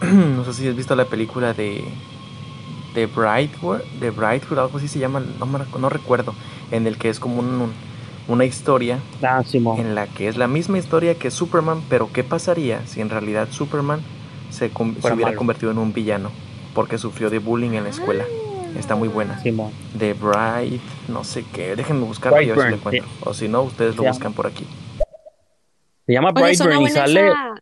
no 0.02 0.44
sé 0.44 0.52
si 0.54 0.68
has 0.68 0.76
visto 0.76 0.94
la 0.96 1.04
película 1.06 1.52
de 1.54 1.84
de 2.94 3.06
Brightwood, 3.06 3.80
de 4.00 4.10
Brightwood, 4.10 4.58
algo 4.58 4.78
así 4.78 4.88
se 4.88 4.98
llama, 4.98 5.20
no, 5.20 5.46
no 5.78 5.88
recuerdo, 5.88 6.34
en 6.72 6.86
el 6.86 6.96
que 6.96 7.10
es 7.10 7.20
como 7.20 7.38
un- 7.38 7.60
un- 7.60 7.72
una 8.26 8.44
historia 8.44 8.98
Ah, 9.22 9.42
en 9.76 9.94
la 9.94 10.06
que 10.08 10.26
es 10.26 10.36
la 10.36 10.48
misma 10.48 10.78
historia 10.78 11.14
que 11.14 11.30
Superman, 11.30 11.82
pero 11.88 12.10
¿qué 12.12 12.24
pasaría 12.24 12.84
si 12.86 13.00
en 13.00 13.08
realidad 13.10 13.48
Superman 13.50 14.00
se, 14.50 14.70
hubiera 14.74 15.16
malo. 15.16 15.36
convertido 15.36 15.70
en 15.70 15.78
un 15.78 15.92
villano? 15.92 16.30
Porque 16.74 16.98
sufrió 16.98 17.30
de 17.30 17.38
bullying 17.38 17.72
en 17.72 17.84
la 17.84 17.90
escuela. 17.90 18.24
Está 18.76 18.96
muy 18.96 19.08
buena. 19.08 19.38
Simón. 19.40 19.70
De 19.94 20.14
Bright, 20.14 20.80
no 21.08 21.24
sé 21.24 21.44
qué. 21.52 21.76
Déjenme 21.76 22.04
buscarlo 22.04 22.40
y 22.42 22.50
a 22.50 22.54
ver 22.54 22.64
si 22.66 22.70
lo 22.70 22.76
Brightburn, 22.78 22.94
encuentro. 22.96 23.30
O 23.30 23.34
si 23.34 23.48
no, 23.48 23.62
ustedes 23.62 23.96
lo 23.96 24.02
buscan 24.04 24.32
por 24.32 24.46
aquí. 24.46 24.66
Se 26.06 26.12
llama 26.12 26.32
Brightburn 26.32 26.82
y 26.82 26.88
sale, 26.90 27.28
esa- 27.28 27.54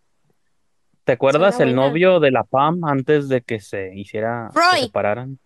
¿te 1.06 1.12
acuerdas 1.12 1.58
el 1.60 1.68
buena. 1.74 1.86
novio 1.88 2.20
de 2.20 2.30
la 2.30 2.44
Pam 2.44 2.84
antes 2.84 3.28
de 3.30 3.40
que 3.40 3.60
se 3.60 3.94
hiciera, 3.96 4.50
se 4.52 4.58
Roy. 4.60 4.80
separaran? 4.82 5.38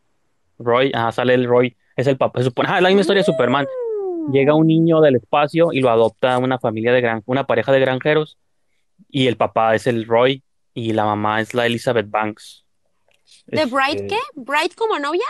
Roy, 0.59 0.91
ajá, 0.93 1.12
sale 1.12 1.35
el 1.35 1.47
Roy, 1.47 1.77
es 1.95 2.07
el 2.09 2.17
papá, 2.17 2.41
se 2.41 2.47
supone, 2.47 2.69
ah, 2.73 2.77
es 2.79 2.83
la 2.83 2.89
misma 2.89 3.03
historia 3.03 3.21
de 3.21 3.27
Superman. 3.27 3.67
Mm. 4.27 4.33
Llega 4.33 4.55
un 4.55 4.67
niño 4.67 5.01
del 5.01 5.17
espacio 5.17 5.73
y 5.73 5.81
lo 5.81 5.91
adopta 5.91 6.37
una 6.39 6.59
familia 6.59 6.93
de 6.93 7.01
gran, 7.01 7.23
una 7.27 7.45
pareja 7.47 7.71
de 7.73 7.81
granjeros 7.81 8.37
y 9.09 9.27
el 9.29 9.37
papá 9.37 9.75
es 9.75 9.87
el 9.87 10.07
Roy 10.07 10.43
y 10.75 10.93
la 10.93 11.05
mamá 11.05 11.41
es 11.41 11.55
la 11.55 11.67
Elizabeth 11.67 12.11
Banks. 12.11 12.65
¿De 13.47 13.62
Este, 13.62 13.75
Bright 13.75 14.09
qué? 14.09 14.19
¿Bright 14.35 14.75
como 14.75 14.99
novia? 14.99 15.25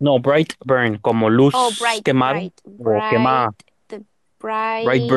No, 0.00 0.18
Brightburn, 0.18 0.98
como 0.98 1.30
luz 1.30 1.54
Oh, 1.56 1.70
Bright, 1.80 2.04
quemada 2.04 2.34
Bright, 2.34 2.60
o 2.64 3.10
quema, 3.10 3.54
the 3.86 4.02
Bright, 4.40 5.10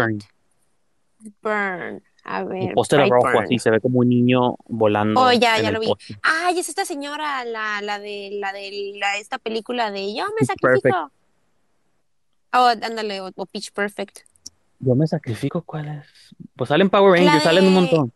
Brightburn. 1.42 1.92
Burn. 1.94 2.04
A 2.30 2.44
ver, 2.44 2.74
póster 2.74 3.08
rojo 3.08 3.40
así, 3.40 3.58
se 3.58 3.70
ve 3.72 3.80
como 3.80 4.00
un 4.00 4.10
niño 4.10 4.56
volando 4.66 5.22
Oh, 5.22 5.32
ya, 5.32 5.62
ya 5.62 5.72
lo 5.72 5.80
vi. 5.80 5.88
póster. 5.88 6.18
Ay, 6.24 6.60
es 6.60 6.68
esta 6.68 6.84
señora, 6.84 7.46
la, 7.46 7.82
la 7.82 8.00
de, 8.00 8.32
la 8.34 8.52
de 8.52 8.94
la, 9.00 9.18
esta 9.18 9.38
película 9.38 9.92
de 9.92 10.14
Yo 10.14 10.26
me 10.26 10.34
Pitch 10.40 10.48
sacrifico. 10.48 11.12
Oh, 12.54 12.68
ándale, 12.82 13.22
o, 13.22 13.32
o 13.34 13.46
Pitch 13.46 13.72
Perfect. 13.72 14.20
Yo 14.80 14.94
me 14.96 15.08
sacrifico, 15.08 15.62
¿cuál 15.62 15.88
es? 15.88 16.36
Pues 16.56 16.68
salen 16.68 16.90
Power 16.90 17.18
Rangers, 17.20 17.44
salen 17.44 17.68
un 17.68 17.74
montón. 17.74 18.14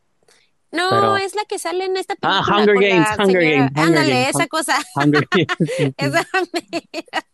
No, 0.73 0.89
Pero- 0.89 1.17
es 1.17 1.33
la 1.35 1.43
que 1.45 1.57
sale 1.59 1.85
en 1.85 1.95
esta 1.97 2.13
Ah, 2.21 2.41
película 2.45 2.57
Hunger 2.57 2.75
con 2.75 2.83
Games, 2.83 3.07
Hunger 3.19 3.41
Games, 3.43 3.71
Hunger 3.71 3.83
Ándale, 3.85 4.09
Games, 4.13 4.29
esa 4.35 4.47
cosa, 4.47 4.77
Hunger 4.95 5.27
Games. 5.31 5.47
sí, 5.57 5.65
sí. 5.77 5.93
esa 5.97 6.27
mera, 6.53 7.25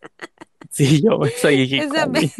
Sí, 0.71 1.01
yo 1.01 1.19
soy 1.41 1.73
esa, 1.79 2.07
pe- 2.11 2.31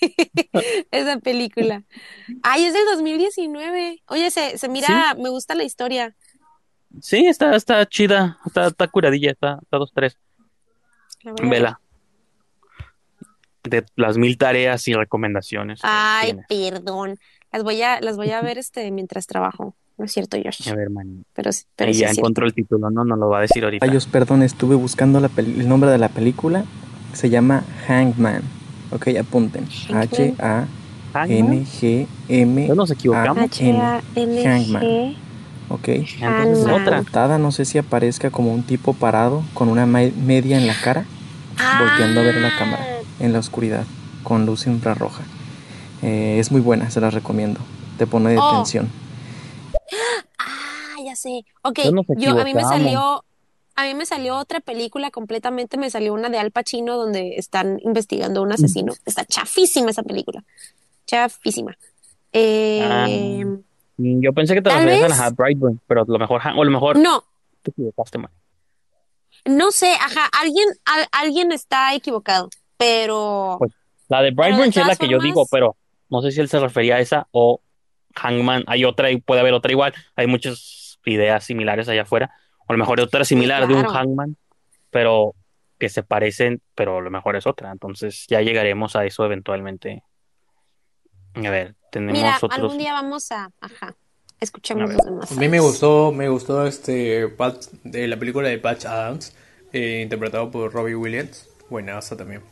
esa 0.90 1.18
película. 1.18 1.82
Ay, 2.42 2.64
es 2.64 2.74
del 2.74 2.84
2019. 2.94 4.02
Oye, 4.08 4.30
se, 4.30 4.56
se 4.58 4.68
mira, 4.68 5.14
me 5.14 5.28
gusta 5.28 5.54
la 5.54 5.64
historia. 5.64 6.14
Sí, 7.00 7.26
está, 7.26 7.54
está 7.54 7.86
chida, 7.86 8.38
está, 8.46 8.66
está 8.66 8.88
curadilla, 8.88 9.30
está, 9.30 9.58
está 9.62 9.76
dos, 9.78 9.92
tres. 9.94 10.16
La 11.22 11.32
voy 11.32 11.40
a 11.40 11.42
ver. 11.42 11.50
Vela. 11.50 11.80
De 13.62 13.84
las 13.94 14.16
mil 14.16 14.38
tareas 14.38 14.88
y 14.88 14.94
recomendaciones 14.94 15.80
que 15.82 15.86
Ay, 15.88 16.32
tienes. 16.46 16.46
perdón. 16.80 17.18
Las 17.52 17.62
voy 17.62 17.82
a, 17.82 18.00
las 18.00 18.16
voy 18.16 18.30
a 18.30 18.40
ver 18.40 18.58
este 18.58 18.90
mientras 18.90 19.26
trabajo. 19.26 19.76
No 19.98 20.06
es 20.06 20.12
cierto, 20.12 20.38
Josh. 20.42 20.66
A 20.70 20.74
ver, 20.74 20.88
man. 20.88 21.26
Pero, 21.34 21.52
sí- 21.52 21.64
pero 21.76 21.88
Ahí 21.88 21.94
sí 21.94 22.00
ya 22.00 22.06
es 22.06 22.12
cierto. 22.12 22.20
encontró 22.26 22.46
el 22.46 22.54
título, 22.54 22.90
no, 22.90 23.04
no 23.04 23.16
lo 23.16 23.28
va 23.28 23.38
a 23.38 23.42
decir 23.42 23.62
ahorita. 23.64 23.84
Rayos, 23.84 24.06
perdón, 24.06 24.42
estuve 24.42 24.74
buscando 24.76 25.20
la 25.20 25.28
peli- 25.28 25.60
el 25.60 25.68
nombre 25.68 25.90
de 25.90 25.98
la 25.98 26.08
película. 26.08 26.64
Se 27.12 27.28
llama 27.30 27.64
Hangman. 27.86 28.42
Ok, 28.92 29.08
apunten. 29.18 29.66
H-A-N-G-M. 31.40 32.68
No 32.68 32.74
nos 32.74 32.90
equivocamos. 32.90 33.44
H-A-N-G. 33.44 34.46
Hangman. 34.46 35.16
Ok. 35.68 35.88
Entonces 35.88 36.66
otra. 36.66 37.38
No 37.38 37.52
sé 37.52 37.64
si 37.64 37.78
aparezca 37.78 38.30
como 38.30 38.52
un 38.52 38.62
tipo 38.62 38.94
parado 38.94 39.42
con 39.54 39.68
una 39.68 39.86
me- 39.86 40.12
media 40.12 40.56
en 40.58 40.66
la 40.66 40.74
cara, 40.74 41.04
volteando 41.78 42.20
a 42.20 42.24
ver 42.24 42.36
la 42.36 42.50
cámara 42.58 42.84
en 43.20 43.32
la 43.32 43.38
oscuridad, 43.38 43.84
con 44.24 44.46
luz 44.46 44.66
infrarroja. 44.66 45.22
Eh, 46.02 46.38
es 46.40 46.50
muy 46.50 46.60
buena, 46.60 46.90
se 46.90 47.00
la 47.00 47.10
recomiendo. 47.10 47.60
Te 47.98 48.06
pone 48.06 48.30
de 48.30 48.38
Oh. 48.38 48.56
tensión. 48.56 48.88
Ah, 50.38 50.96
ya 51.04 51.14
sé. 51.16 51.44
Ok, 51.62 51.78
yo 52.18 52.38
a 52.38 52.44
mí 52.44 52.52
me 52.54 52.62
salió, 52.62 53.24
a 53.80 53.84
mí 53.84 53.94
me 53.94 54.06
salió 54.06 54.36
otra 54.36 54.60
película 54.60 55.10
completamente, 55.10 55.76
me 55.76 55.90
salió 55.90 56.14
una 56.14 56.28
de 56.28 56.38
Al 56.38 56.50
Pacino 56.50 56.96
donde 56.96 57.36
están 57.36 57.80
investigando 57.82 58.40
a 58.40 58.42
un 58.44 58.52
asesino. 58.52 58.92
Está 59.04 59.24
chafísima 59.24 59.90
esa 59.90 60.02
película. 60.02 60.42
Chafísima. 61.06 61.76
Eh, 62.32 62.80
Ah. 62.82 63.06
Mm, 63.08 64.20
Yo 64.22 64.32
pensé 64.32 64.54
que 64.54 64.62
te 64.62 64.70
referías 64.70 65.02
vez- 65.10 65.20
a 65.20 65.24
la 65.24 65.30
Brightburn, 65.30 65.80
pero 65.86 66.02
a 66.02 66.04
lo 66.06 66.18
mejor, 66.18 66.40
o 66.56 66.62
a 66.62 66.64
lo 66.64 66.70
mejor 66.70 66.98
no, 66.98 67.22
te 67.62 67.70
equivocaste, 67.70 68.16
man. 68.18 68.30
no 69.44 69.70
sé, 69.72 69.92
ajá, 69.94 70.26
alguien, 70.40 70.66
al- 70.86 71.08
alguien 71.12 71.52
está 71.52 71.94
equivocado, 71.94 72.48
pero 72.78 73.56
Pues, 73.58 73.72
La 74.08 74.22
de 74.22 74.30
Brightburn 74.30 74.70
es 74.70 74.76
la 74.76 74.96
que 74.96 75.08
yo 75.08 75.18
digo, 75.18 75.46
pero 75.50 75.76
no 76.08 76.22
sé 76.22 76.32
si 76.32 76.40
él 76.40 76.48
se 76.48 76.58
refería 76.58 76.96
a 76.96 77.00
esa 77.00 77.28
o 77.30 77.60
Hangman. 78.16 78.64
Hay 78.66 78.84
otra 78.84 79.10
y 79.10 79.20
puede 79.20 79.40
haber 79.40 79.52
otra 79.54 79.70
igual. 79.70 79.94
Hay 80.16 80.26
muchas 80.26 80.98
ideas 81.04 81.44
similares 81.44 81.88
allá 81.88 82.02
afuera. 82.02 82.32
O 82.70 82.72
a 82.72 82.76
lo 82.76 82.78
mejor 82.78 83.00
hay 83.00 83.04
otra 83.04 83.24
similar 83.24 83.66
de 83.66 83.74
un. 83.74 83.84
Hangman, 83.84 84.36
pero 84.90 85.34
que 85.76 85.88
se 85.88 86.04
parecen, 86.04 86.62
pero 86.76 86.98
a 86.98 87.00
lo 87.00 87.10
mejor 87.10 87.34
es 87.34 87.44
otra. 87.44 87.72
Entonces 87.72 88.26
ya 88.28 88.42
llegaremos 88.42 88.94
a 88.94 89.04
eso 89.04 89.24
eventualmente. 89.24 90.04
A 91.34 91.50
ver, 91.50 91.74
tenemos 91.90 92.12
mira, 92.12 92.36
otros. 92.36 92.52
algún 92.52 92.78
día 92.78 92.92
vamos 92.92 93.32
a, 93.32 93.50
ajá, 93.60 93.96
escuchemos 94.38 94.88
A 94.88 94.92
los 94.92 95.04
demás. 95.04 95.32
A 95.32 95.34
mí 95.34 95.48
me 95.48 95.58
gustó, 95.58 96.12
me 96.12 96.28
gustó 96.28 96.64
este 96.64 97.26
Pat- 97.30 97.72
de 97.82 98.06
la 98.06 98.16
película 98.16 98.48
de 98.48 98.58
Patch 98.58 98.84
Adams, 98.84 99.36
eh, 99.72 100.02
interpretado 100.02 100.48
por 100.52 100.72
Robbie 100.72 100.94
Williams. 100.94 101.48
Buenaza 101.70 102.16
también. 102.16 102.44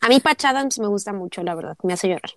A 0.00 0.08
mí 0.08 0.20
Patch 0.20 0.44
Adams 0.44 0.78
me 0.78 0.86
gusta 0.86 1.12
mucho, 1.12 1.42
la 1.42 1.56
verdad, 1.56 1.76
me 1.82 1.94
hace 1.94 2.06
llorar. 2.06 2.30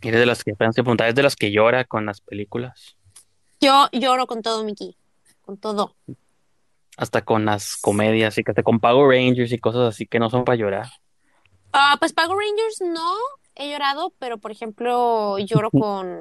Eres 0.00 0.20
de 0.20 0.26
las 0.26 0.42
que, 0.42 0.52
¿es 0.52 1.14
de 1.14 1.22
las 1.22 1.36
que 1.36 1.50
llora 1.50 1.84
con 1.84 2.06
las 2.06 2.22
películas? 2.22 2.96
Yo 3.60 3.90
lloro 3.92 4.26
con 4.26 4.40
todo, 4.40 4.64
Mickey. 4.64 4.96
Con 5.48 5.56
todo. 5.56 5.96
Hasta 6.98 7.22
con 7.24 7.46
las 7.46 7.78
comedias 7.78 8.36
y 8.36 8.44
que 8.44 8.52
te 8.52 8.62
con 8.62 8.80
Power 8.80 9.08
Rangers 9.08 9.50
y 9.50 9.58
cosas 9.58 9.94
así 9.94 10.04
que 10.04 10.18
no 10.18 10.28
son 10.28 10.44
para 10.44 10.56
llorar. 10.56 10.88
Ah, 11.72 11.96
pues 11.98 12.12
Power 12.12 12.36
Rangers 12.36 12.82
no 12.82 13.14
he 13.54 13.70
llorado, 13.70 14.12
pero 14.18 14.36
por 14.36 14.50
ejemplo 14.50 15.38
lloro 15.38 15.70
con, 15.72 16.20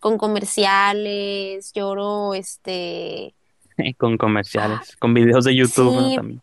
con 0.00 0.16
comerciales, 0.16 1.70
lloro 1.74 2.32
este 2.32 3.34
Con 3.98 4.16
comerciales, 4.16 4.96
con 4.96 5.12
videos 5.12 5.44
de 5.44 5.54
YouTube 5.54 6.14
también. 6.14 6.42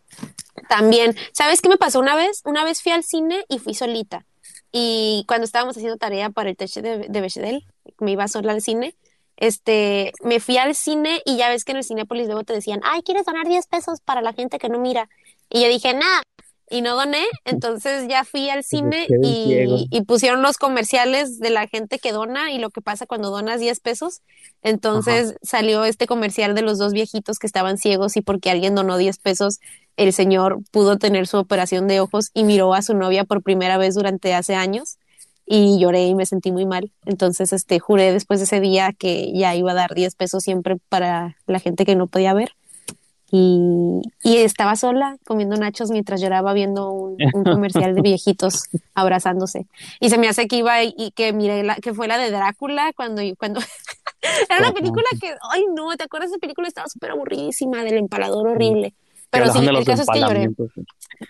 también. 0.67 1.15
¿Sabes 1.33 1.63
qué 1.63 1.69
me 1.69 1.77
pasó 1.77 1.99
una 1.99 2.15
vez? 2.15 2.43
Una 2.45 2.63
vez 2.63 2.83
fui 2.83 2.91
al 2.91 3.03
cine 3.03 3.43
y 3.49 3.57
fui 3.57 3.73
solita. 3.73 4.23
Y 4.71 5.25
cuando 5.27 5.45
estábamos 5.45 5.75
haciendo 5.75 5.97
tarea 5.97 6.29
para 6.29 6.51
el 6.51 6.55
test 6.55 6.77
de, 6.77 7.07
de 7.09 7.21
Bechdel, 7.21 7.65
me 7.97 8.11
iba 8.11 8.27
sola 8.27 8.51
al 8.51 8.61
cine, 8.61 8.93
este, 9.39 10.11
me 10.21 10.41
fui 10.41 10.57
al 10.57 10.75
cine 10.75 11.21
y 11.25 11.37
ya 11.37 11.49
ves 11.49 11.63
que 11.63 11.71
en 11.71 11.77
el 11.77 11.83
Cinépolis 11.85 12.27
luego 12.27 12.43
te 12.43 12.53
decían, 12.53 12.81
ay, 12.83 13.01
¿quieres 13.03 13.25
donar 13.25 13.47
10 13.47 13.67
pesos 13.67 14.01
para 14.01 14.21
la 14.21 14.33
gente 14.33 14.59
que 14.59 14.67
no 14.67 14.79
mira? 14.79 15.09
Y 15.49 15.61
yo 15.61 15.69
dije, 15.69 15.93
nada, 15.93 16.23
y 16.69 16.81
no 16.81 16.95
doné, 16.95 17.23
entonces 17.45 18.07
ya 18.09 18.25
fui 18.25 18.49
al 18.49 18.65
cine 18.65 19.07
ciego. 19.07 19.23
y, 19.23 19.87
y 19.89 20.01
pusieron 20.03 20.41
los 20.41 20.57
comerciales 20.57 21.39
de 21.39 21.49
la 21.49 21.67
gente 21.67 21.99
que 21.99 22.11
dona 22.11 22.51
y 22.51 22.59
lo 22.59 22.69
que 22.69 22.81
pasa 22.81 23.07
cuando 23.07 23.31
donas 23.31 23.61
10 23.61 23.79
pesos. 23.79 24.21
Entonces 24.61 25.35
salió 25.41 25.85
este 25.85 26.05
comercial 26.05 26.53
de 26.53 26.61
los 26.61 26.77
dos 26.77 26.91
viejitos 26.91 27.39
que 27.39 27.47
estaban 27.47 27.77
ciegos 27.77 28.17
y 28.17 28.21
porque 28.21 28.51
alguien 28.51 28.75
donó 28.75 28.97
10 28.97 29.17
pesos, 29.19 29.59
el 29.95 30.11
señor 30.13 30.59
pudo 30.69 30.97
tener 30.97 31.27
su 31.27 31.37
operación 31.37 31.87
de 31.87 32.01
ojos 32.01 32.29
y 32.33 32.43
miró 32.43 32.73
a 32.73 32.81
su 32.81 32.93
novia 32.93 33.23
por 33.23 33.41
primera 33.41 33.77
vez 33.77 33.95
durante 33.95 34.33
hace 34.33 34.53
años 34.53 34.98
y 35.51 35.79
lloré 35.79 36.03
y 36.05 36.13
me 36.13 36.27
sentí 36.27 36.51
muy 36.51 36.67
mal. 36.67 36.91
Entonces, 37.05 37.51
este, 37.53 37.79
juré 37.79 38.13
después 38.13 38.39
de 38.39 38.43
ese 38.43 38.59
día 38.59 38.93
que 38.93 39.33
ya 39.33 39.55
iba 39.55 39.71
a 39.71 39.75
dar 39.75 39.95
10 39.95 40.13
pesos 40.13 40.43
siempre 40.43 40.77
para 40.89 41.37
la 41.47 41.59
gente 41.59 41.85
que 41.85 41.95
no 41.95 42.05
podía 42.05 42.35
ver. 42.35 42.51
Y, 43.31 44.01
y 44.23 44.37
estaba 44.37 44.75
sola 44.75 45.17
comiendo 45.25 45.55
nachos 45.55 45.89
mientras 45.89 46.21
lloraba 46.21 46.53
viendo 46.53 46.91
un, 46.91 47.17
un 47.33 47.43
comercial 47.43 47.95
de 47.95 48.01
viejitos 48.03 48.69
abrazándose. 48.93 49.65
Y 49.99 50.11
se 50.11 50.19
me 50.19 50.27
hace 50.27 50.47
que 50.47 50.57
iba 50.57 50.83
y, 50.83 51.11
que 51.15 51.33
miré 51.33 51.63
la, 51.63 51.75
que 51.77 51.95
fue 51.95 52.07
la 52.07 52.19
de 52.19 52.29
Drácula 52.29 52.93
cuando, 52.95 53.23
cuando 53.39 53.59
era 54.49 54.59
una 54.59 54.71
película 54.71 55.05
que, 55.19 55.33
ay 55.51 55.65
no, 55.75 55.97
¿te 55.97 56.03
acuerdas 56.03 56.29
de 56.29 56.35
esa 56.35 56.41
película? 56.41 56.67
Estaba 56.67 56.87
súper 56.87 57.09
aburridísima, 57.09 57.83
del 57.83 57.97
empalador 57.97 58.49
horrible. 58.49 58.93
Pero 59.31 59.51
sí, 59.51 59.65
el 59.65 59.83
caso 59.83 60.03
es 60.03 60.07
que 60.13 60.19
lloré. 60.19 60.49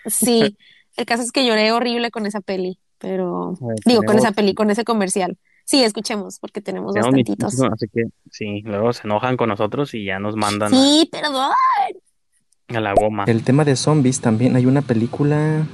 Sí, 0.06 0.56
el 0.98 1.06
caso 1.06 1.22
es 1.22 1.32
que 1.32 1.46
lloré 1.46 1.72
horrible 1.72 2.10
con 2.10 2.26
esa 2.26 2.40
peli, 2.42 2.78
pero 3.00 3.54
A 3.62 3.66
ver, 3.66 3.76
digo, 3.84 4.02
con 4.04 4.16
esa 4.18 4.30
peli, 4.32 4.54
con 4.54 4.70
ese 4.70 4.84
comercial. 4.84 5.36
Sí, 5.64 5.82
escuchemos, 5.84 6.38
porque 6.40 6.60
tenemos 6.60 6.92
tenemos 6.94 7.10
bastantitos. 7.12 7.54
muchísimo, 7.54 7.72
así 7.74 7.86
que 7.92 8.02
sí, 8.30 8.62
luego 8.62 8.92
se 8.92 9.02
enojan 9.06 9.36
con 9.36 9.48
nosotros 9.48 9.94
y 9.94 10.04
ya 10.04 10.18
nos 10.18 10.36
mandan 10.36 10.70
Sí, 10.70 11.08
perdón. 11.10 11.50
a, 12.68 12.76
a 12.76 12.80
la 12.80 12.92
goma. 12.94 13.24
El 13.26 13.42
tema 13.44 13.64
de 13.64 13.76
zombies 13.76 14.20
también 14.20 14.56
hay 14.56 14.66
una 14.66 14.82
película, 14.82 15.66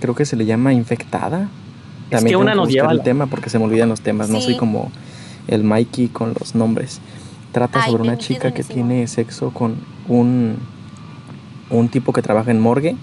creo 0.00 0.14
que 0.14 0.24
se 0.24 0.36
le 0.36 0.44
llama 0.46 0.72
Infectada. 0.72 1.42
Es 1.42 2.10
También 2.10 2.24
que 2.24 2.28
tengo 2.30 2.42
una 2.42 2.54
nos 2.54 2.68
lleva 2.68 2.88
a 2.88 2.92
el 2.92 2.98
la- 2.98 3.04
tema 3.04 3.26
porque 3.26 3.48
se 3.50 3.58
me 3.58 3.64
olvidan 3.64 3.88
los 3.88 4.00
temas. 4.00 4.28
No 4.28 4.40
soy 4.40 4.56
como 4.56 4.90
el 5.46 5.62
Mikey 5.64 6.08
con 6.08 6.34
los 6.38 6.54
nombres. 6.54 7.00
Trata 7.52 7.82
Ay, 7.84 7.90
sobre 7.92 8.02
una 8.02 8.14
es 8.14 8.18
chica 8.18 8.52
que 8.52 8.64
tiene 8.64 9.06
sexo 9.06 9.52
con 9.52 9.76
un, 10.08 10.56
un 11.70 11.88
tipo 11.88 12.12
que 12.12 12.22
trabaja 12.22 12.50
en 12.50 12.60
morgue 12.60 12.96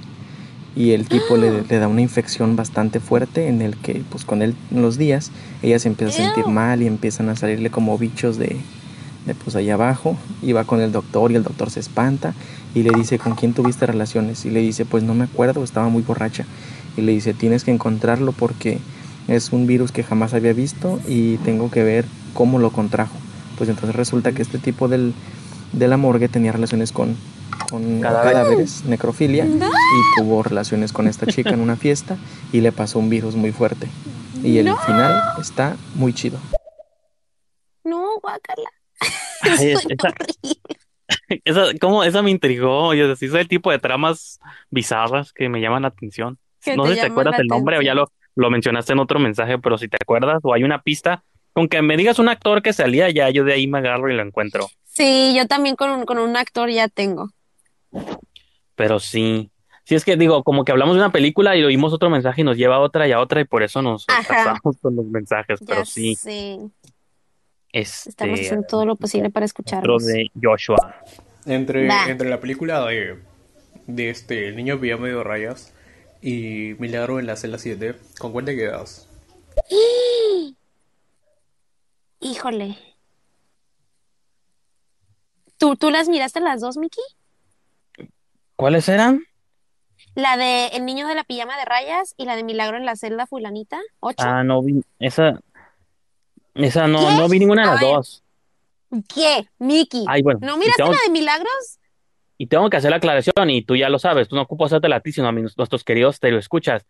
y 0.76 0.92
el 0.92 1.08
tipo 1.08 1.38
le, 1.38 1.64
le 1.64 1.80
da 1.80 1.88
una 1.88 2.02
infección 2.02 2.56
bastante 2.56 3.00
fuerte 3.00 3.48
en 3.48 3.62
el 3.62 3.76
que 3.78 4.04
pues 4.10 4.24
con 4.24 4.42
él 4.42 4.56
en 4.72 4.82
los 4.82 4.98
días 4.98 5.32
ella 5.62 5.80
se 5.80 5.90
empieza 5.90 6.14
a 6.14 6.26
sentir 6.26 6.48
mal 6.48 6.82
y 6.82 6.88
empiezan 6.88 7.30
a 7.30 7.36
salirle 7.36 7.70
como 7.70 7.98
bichos 7.98 8.38
de, 8.38 8.58
de 9.26 9.36
pues 9.36 9.56
allá 9.56 9.74
abajo. 9.74 10.18
Y 10.42 10.54
va 10.54 10.64
con 10.64 10.82
el 10.82 10.92
doctor 10.92 11.32
y 11.32 11.36
el 11.36 11.44
doctor 11.44 11.70
se 11.70 11.80
espanta 11.80 12.34
y 12.74 12.84
le 12.84 12.92
dice 12.96 13.20
con 13.20 13.36
quién 13.36 13.54
tuviste 13.54 13.86
relaciones 13.86 14.46
y 14.46 14.50
le 14.50 14.62
dice 14.62 14.86
pues 14.86 15.04
no 15.04 15.14
me 15.14 15.26
acuerdo 15.26 15.64
estaba 15.64 15.90
muy 15.90 16.04
borracha 16.04 16.46
y 16.96 17.02
le 17.02 17.12
dice 17.12 17.34
tienes 17.34 17.64
que 17.64 17.72
encontrarlo 17.72 18.32
porque 18.32 18.80
es 19.28 19.52
un 19.52 19.68
virus 19.68 19.92
que 19.92 20.04
jamás 20.04 20.34
había 20.34 20.54
visto 20.54 21.00
y 21.08 21.36
tengo 21.38 21.70
que 21.70 21.84
ver 21.84 22.06
cómo 22.34 22.60
lo 22.60 22.72
contrajo 22.72 23.16
pues 23.58 23.70
entonces 23.70 23.96
resulta 23.96 24.32
que 24.32 24.42
este 24.42 24.58
tipo 24.58 24.88
del, 24.88 25.14
de 25.74 25.88
la 25.88 25.98
morgue 25.98 26.30
tenía 26.30 26.52
relaciones 26.52 26.92
con, 26.92 27.16
con 27.70 28.02
Cadáveres. 28.02 28.34
cadáveres, 28.34 28.86
necrofilia 28.86 29.46
y 29.46 29.60
tuvo 30.18 30.44
relaciones 30.44 30.92
con 30.94 31.08
esta 31.08 31.26
chica 31.28 31.52
en 31.52 31.60
una 31.62 31.76
fiesta 31.76 32.18
y 32.52 32.62
le 32.62 32.72
pasó 32.72 33.00
un 33.00 33.10
virus 33.10 33.36
muy 33.36 33.52
fuerte 33.52 33.88
y 34.44 34.58
el 34.58 34.66
No. 34.66 34.78
final 34.78 35.22
está 35.40 35.76
muy 35.96 36.14
chido 36.14 36.40
No, 37.84 38.20
guácala. 38.22 38.70
Ay, 39.42 39.72
esa- 39.74 39.88
horrible. 39.88 40.62
Esa, 41.44 41.62
¿cómo? 41.80 42.04
Esa 42.04 42.22
me 42.22 42.32
intrigó. 42.32 42.94
Yo 42.94 43.14
sí 43.16 43.28
soy 43.28 43.42
el 43.42 43.48
tipo 43.48 43.72
de 43.72 43.80
tramas 43.80 44.40
bizarras 44.70 45.34
que 45.34 45.50
me 45.50 45.60
llaman 45.60 45.82
la 45.82 45.90
atención. 45.90 46.38
No 46.76 46.86
sé 46.86 46.96
si 46.96 47.00
te 47.02 47.08
acuerdas 47.08 47.40
el 47.40 47.48
nombre 47.48 47.78
o 47.78 47.82
ya 47.82 47.94
lo, 47.96 48.12
lo 48.36 48.50
mencionaste 48.50 48.94
en 48.94 49.00
otro 49.00 49.20
mensaje, 49.20 49.58
pero 49.58 49.78
si 49.78 49.88
te 49.88 49.98
acuerdas 50.02 50.40
o 50.44 50.54
hay 50.54 50.64
una 50.64 50.82
pista, 50.84 51.24
con 51.54 51.68
que 51.68 51.82
me 51.82 51.98
digas 51.98 52.20
un 52.20 52.30
actor 52.30 52.62
que 52.62 52.72
salía, 52.72 53.10
ya 53.10 53.30
yo 53.30 53.44
de 53.44 53.54
ahí 53.54 53.68
me 53.68 53.80
agarro 53.80 54.10
y 54.12 54.16
lo 54.16 54.22
encuentro. 54.22 54.70
Sí, 54.86 55.34
yo 55.36 55.48
también 55.48 55.76
con 55.76 55.90
un, 55.90 56.06
con 56.06 56.18
un 56.20 56.38
actor 56.38 56.70
ya 56.70 56.88
tengo. 56.88 57.30
Pero 58.76 59.00
sí. 59.00 59.52
Sí, 59.84 59.96
es 59.96 60.06
que 60.06 60.16
digo, 60.16 60.44
como 60.44 60.64
que 60.64 60.72
hablamos 60.72 60.96
de 60.96 61.02
una 61.02 61.12
película 61.12 61.56
y 61.58 61.64
oímos 61.64 61.92
otro 61.94 62.10
mensaje 62.10 62.42
y 62.42 62.44
nos 62.44 62.56
lleva 62.58 62.76
a 62.76 62.80
otra 62.80 63.08
y 63.08 63.12
a 63.12 63.20
otra 63.20 63.42
y 63.42 63.46
por 63.46 63.64
eso 63.64 63.82
nos 63.82 64.06
Ajá. 64.08 64.22
atrasamos 64.22 64.78
con 64.82 64.96
los 64.96 65.06
mensajes. 65.06 65.60
Ya 65.60 65.66
Pero 65.66 65.86
sí, 65.86 66.16
sé. 66.16 66.60
este, 67.74 68.10
Estamos 68.10 68.40
haciendo 68.40 68.68
todo 68.68 68.86
lo 68.86 68.96
posible 68.96 69.30
para 69.32 69.46
escucharlos. 69.46 70.06
de 70.06 70.30
Joshua. 70.42 70.96
Entre, 71.46 71.88
entre 72.10 72.30
la 72.30 72.40
película 72.40 72.86
de, 72.86 73.20
de 73.88 74.10
este 74.12 74.48
El 74.48 74.56
niño 74.56 74.80
pijama 74.80 75.08
de 75.08 75.24
rayas 75.24 75.74
y 76.22 76.76
Milagro 76.78 77.20
en 77.20 77.26
la 77.26 77.36
celda 77.36 77.58
7, 77.58 77.96
¿con 78.20 78.32
cuál 78.32 78.46
te 78.46 78.56
quedas? 78.56 79.10
Híjole. 82.20 82.78
¿Tú, 85.58 85.76
¿Tú 85.76 85.90
las 85.90 86.08
miraste 86.08 86.40
las 86.40 86.62
dos, 86.62 86.78
Miki? 86.78 87.02
¿Cuáles 88.62 88.88
eran? 88.90 89.24
La 90.14 90.38
de 90.38 90.68
El 90.68 90.86
niño 90.86 91.08
de 91.08 91.16
la 91.16 91.24
pijama 91.24 91.58
de 91.58 91.66
rayas 91.66 92.14
y 92.16 92.26
la 92.26 92.36
de 92.36 92.44
Milagro 92.44 92.78
en 92.78 92.86
la 92.86 92.96
celda 92.96 93.26
fulanita. 93.26 93.80
¿Ocho? 94.00 94.18
Ah, 94.20 94.44
no 94.44 94.62
vi. 94.62 94.84
Esa. 95.00 95.40
Esa 96.54 96.86
no, 96.86 97.00
¿Qué? 97.00 97.16
no 97.16 97.28
vi 97.28 97.40
ninguna 97.40 97.64
de 97.64 97.68
A 97.70 97.72
las 97.72 97.82
ver. 97.82 97.90
dos. 97.92 98.24
¿Qué? 99.16 99.48
Miki. 99.58 100.06
Ay, 100.08 100.22
bueno. 100.22 100.42
¿No 100.44 100.58
miraste 100.58 100.84
tengo, 100.84 100.94
la 100.94 101.00
de 101.04 101.12
Milagros? 101.12 101.80
y 102.38 102.46
tengo 102.46 102.70
que 102.70 102.78
hacer 102.78 102.92
la 102.92 102.98
aclaración, 102.98 103.50
y 103.50 103.64
tú 103.64 103.76
ya 103.76 103.90
lo 103.90 103.98
sabes, 103.98 104.28
tú 104.28 104.36
no 104.36 104.44
ocupas 104.44 104.68
hacerte 104.72 104.94
a 104.94 105.00
ti, 105.00 105.12
sino 105.12 105.28
a 105.28 105.32
mis- 105.32 105.58
nuestros 105.58 105.84
queridos 105.84 106.20
te 106.20 106.30
lo 106.30 106.38
escuchas. 106.38 106.86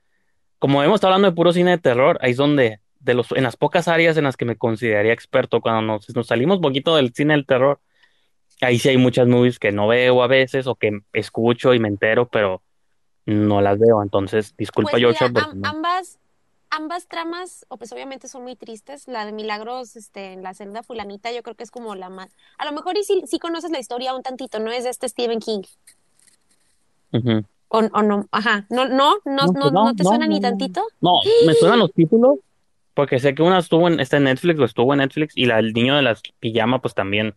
Como 0.60 0.84
hemos 0.84 0.96
estado 0.96 1.14
hablando 1.14 1.30
de 1.30 1.36
puro 1.36 1.54
cine 1.54 1.72
de 1.72 1.78
terror, 1.78 2.20
ahí 2.22 2.32
es 2.32 2.38
donde, 2.38 2.82
de 3.00 3.14
los, 3.14 3.32
en 3.32 3.44
las 3.44 3.56
pocas 3.56 3.88
áreas 3.88 4.18
en 4.18 4.26
las 4.26 4.36
que 4.36 4.44
me 4.44 4.58
consideraría 4.58 5.14
experto, 5.14 5.62
cuando 5.62 5.82
nos, 5.82 6.14
nos 6.14 6.28
salimos 6.28 6.58
un 6.58 6.64
poquito 6.64 6.98
del 6.98 7.14
cine 7.14 7.34
del 7.34 7.46
terror, 7.46 7.80
ahí 8.62 8.80
sí 8.80 8.90
hay 8.90 8.98
muchas 8.98 9.28
movies 9.28 9.60
que 9.60 9.72
no 9.72 9.88
veo 9.88 10.24
a 10.24 10.28
veces, 10.28 10.68
o 10.68 10.76
que 10.76 11.02
escucho 11.14 11.74
y 11.74 11.80
me 11.80 11.88
entero, 11.88 12.28
pero 12.30 12.62
no 13.26 13.62
las 13.62 13.80
veo. 13.80 14.02
Entonces, 14.02 14.56
disculpa, 14.58 14.92
Pues 14.92 15.04
Joshua, 15.04 15.30
porque 15.34 15.50
am- 15.52 15.62
no. 15.62 15.70
ambas, 15.70 16.20
ambas 16.70 17.08
tramas, 17.08 17.66
o 17.70 17.78
pues 17.78 17.92
obviamente 17.92 18.28
son 18.28 18.44
muy 18.44 18.56
tristes. 18.56 19.08
La 19.08 19.26
de 19.26 19.32
Milagros, 19.32 19.96
este, 19.96 20.34
en 20.34 20.44
la 20.44 20.54
celda 20.54 20.84
fulanita, 20.84 21.32
yo 21.32 21.44
creo 21.44 21.56
que 21.56 21.64
es 21.64 21.72
como 21.72 21.96
la 21.96 22.10
más. 22.10 22.36
A 22.58 22.66
lo 22.66 22.72
mejor 22.72 22.98
y 22.98 23.04
sí, 23.04 23.24
sí 23.28 23.40
conoces 23.40 23.72
la 23.72 23.80
historia 23.80 24.16
un 24.16 24.24
tantito, 24.24 24.60
¿no? 24.60 24.72
Es 24.72 24.84
de 24.86 24.90
este 24.90 25.10
Stephen 25.10 25.40
King. 25.40 25.62
Ujú. 27.14 27.44
O, 27.68 27.80
o 27.80 28.02
no, 28.04 28.28
ajá. 28.32 28.66
No, 28.70 28.88
no, 28.88 29.16
no, 29.26 29.46
No, 29.46 29.46
no, 29.46 29.52
pues 29.54 29.74
no, 29.74 29.96
te 29.96 30.04
suena 30.04 30.28
ni 30.28 30.42
tantito. 30.42 30.84
No, 31.00 31.14
me 31.46 31.54
suenan 31.56 31.80
los 31.80 31.92
títulos, 31.94 32.40
porque 32.94 33.20
sé 33.20 33.34
que 33.34 33.42
una 33.44 33.60
estuvo 33.60 33.88
en, 33.88 34.00
está 34.00 34.18
en 34.18 34.26
Netflix 34.26 34.60
o 34.60 34.66
estuvo 34.66 34.94
en 34.94 35.00
Netflix, 35.00 35.34
y 35.36 35.46
la 35.46 35.58
del 35.58 35.74
niño 35.74 35.96
de 35.96 36.02
las 36.02 36.22
pijama, 36.40 36.82
pues 36.82 36.94
también 36.94 37.34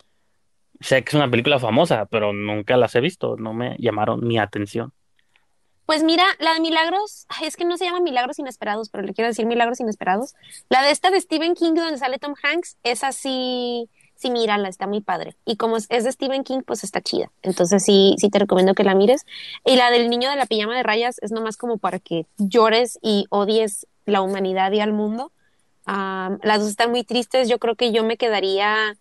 sé 0.84 1.02
que 1.02 1.10
es 1.10 1.14
una 1.14 1.30
película 1.30 1.58
famosa, 1.58 2.06
pero 2.06 2.32
nunca 2.32 2.76
las 2.76 2.94
he 2.94 3.00
visto, 3.00 3.36
no 3.36 3.54
me 3.54 3.76
llamaron 3.78 4.26
mi 4.26 4.38
atención. 4.38 4.92
Pues 5.86 6.02
mira, 6.02 6.24
la 6.38 6.54
de 6.54 6.60
Milagros, 6.60 7.26
es 7.42 7.56
que 7.56 7.64
no 7.64 7.76
se 7.76 7.84
llama 7.84 8.00
Milagros 8.00 8.38
Inesperados, 8.38 8.88
pero 8.88 9.04
le 9.04 9.12
quiero 9.12 9.28
decir 9.28 9.44
Milagros 9.44 9.80
Inesperados. 9.80 10.34
La 10.70 10.82
de 10.82 10.90
esta 10.90 11.10
de 11.10 11.20
Stephen 11.20 11.54
King, 11.54 11.74
donde 11.74 11.98
sale 11.98 12.18
Tom 12.18 12.34
Hanks, 12.42 12.78
esa 12.84 13.12
sí, 13.12 13.90
sí, 14.14 14.30
mírala, 14.30 14.68
está 14.68 14.86
muy 14.86 15.02
padre. 15.02 15.36
Y 15.44 15.56
como 15.56 15.76
es, 15.76 15.86
es 15.90 16.04
de 16.04 16.12
Stephen 16.12 16.42
King, 16.42 16.60
pues 16.66 16.84
está 16.84 17.02
chida. 17.02 17.30
Entonces 17.42 17.84
sí, 17.84 18.14
sí 18.18 18.30
te 18.30 18.38
recomiendo 18.38 18.74
que 18.74 18.84
la 18.84 18.94
mires. 18.94 19.26
Y 19.64 19.76
la 19.76 19.90
del 19.90 20.08
niño 20.08 20.30
de 20.30 20.36
la 20.36 20.46
pijama 20.46 20.74
de 20.74 20.82
rayas 20.82 21.18
es 21.20 21.32
nomás 21.32 21.58
como 21.58 21.76
para 21.76 21.98
que 21.98 22.26
llores 22.38 22.98
y 23.02 23.26
odies 23.28 23.86
la 24.06 24.22
humanidad 24.22 24.72
y 24.72 24.80
al 24.80 24.94
mundo. 24.94 25.32
Am, 25.84 26.38
las 26.42 26.60
dos 26.60 26.70
están 26.70 26.90
muy 26.90 27.04
tristes. 27.04 27.48
Yo 27.48 27.58
creo 27.58 27.74
que 27.74 27.92
yo 27.92 28.04
me 28.04 28.16
quedaría. 28.16 28.96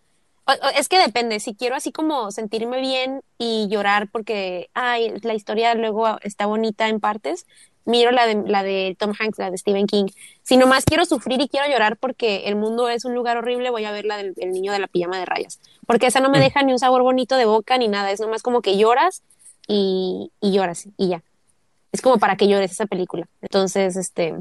Es 0.75 0.89
que 0.89 0.99
depende, 0.99 1.39
si 1.39 1.55
quiero 1.55 1.75
así 1.75 1.91
como 1.91 2.31
sentirme 2.31 2.81
bien 2.81 3.21
y 3.37 3.67
llorar 3.69 4.09
porque, 4.11 4.69
ay, 4.73 5.13
la 5.21 5.33
historia 5.33 5.73
luego 5.73 6.17
está 6.21 6.45
bonita 6.45 6.89
en 6.89 6.99
partes, 6.99 7.45
miro 7.85 8.11
la 8.11 8.25
de, 8.27 8.35
la 8.45 8.61
de 8.63 8.95
Tom 8.99 9.13
Hanks, 9.17 9.37
la 9.39 9.51
de 9.51 9.57
Stephen 9.57 9.87
King. 9.87 10.07
Si 10.41 10.57
nomás 10.57 10.83
quiero 10.83 11.05
sufrir 11.05 11.41
y 11.41 11.47
quiero 11.47 11.71
llorar 11.71 11.97
porque 11.97 12.43
el 12.47 12.55
mundo 12.55 12.89
es 12.89 13.05
un 13.05 13.13
lugar 13.13 13.37
horrible, 13.37 13.69
voy 13.69 13.85
a 13.85 13.91
ver 13.91 14.05
la 14.05 14.17
del 14.17 14.33
el 14.37 14.51
niño 14.51 14.73
de 14.73 14.79
la 14.79 14.87
pijama 14.87 15.17
de 15.17 15.25
rayas. 15.25 15.59
Porque 15.87 16.07
esa 16.07 16.19
no 16.19 16.29
me 16.29 16.39
deja 16.39 16.61
ni 16.63 16.73
un 16.73 16.79
sabor 16.79 17.03
bonito 17.03 17.37
de 17.37 17.45
boca 17.45 17.77
ni 17.77 17.87
nada, 17.87 18.11
es 18.11 18.19
nomás 18.19 18.41
como 18.41 18.61
que 18.61 18.77
lloras 18.77 19.23
y, 19.67 20.31
y 20.41 20.51
lloras 20.51 20.87
y 20.97 21.09
ya. 21.09 21.23
Es 21.93 22.01
como 22.01 22.17
para 22.17 22.35
que 22.35 22.47
llores 22.47 22.71
esa 22.71 22.85
película. 22.85 23.27
Entonces, 23.41 23.95
este, 23.95 24.29
es 24.29 24.35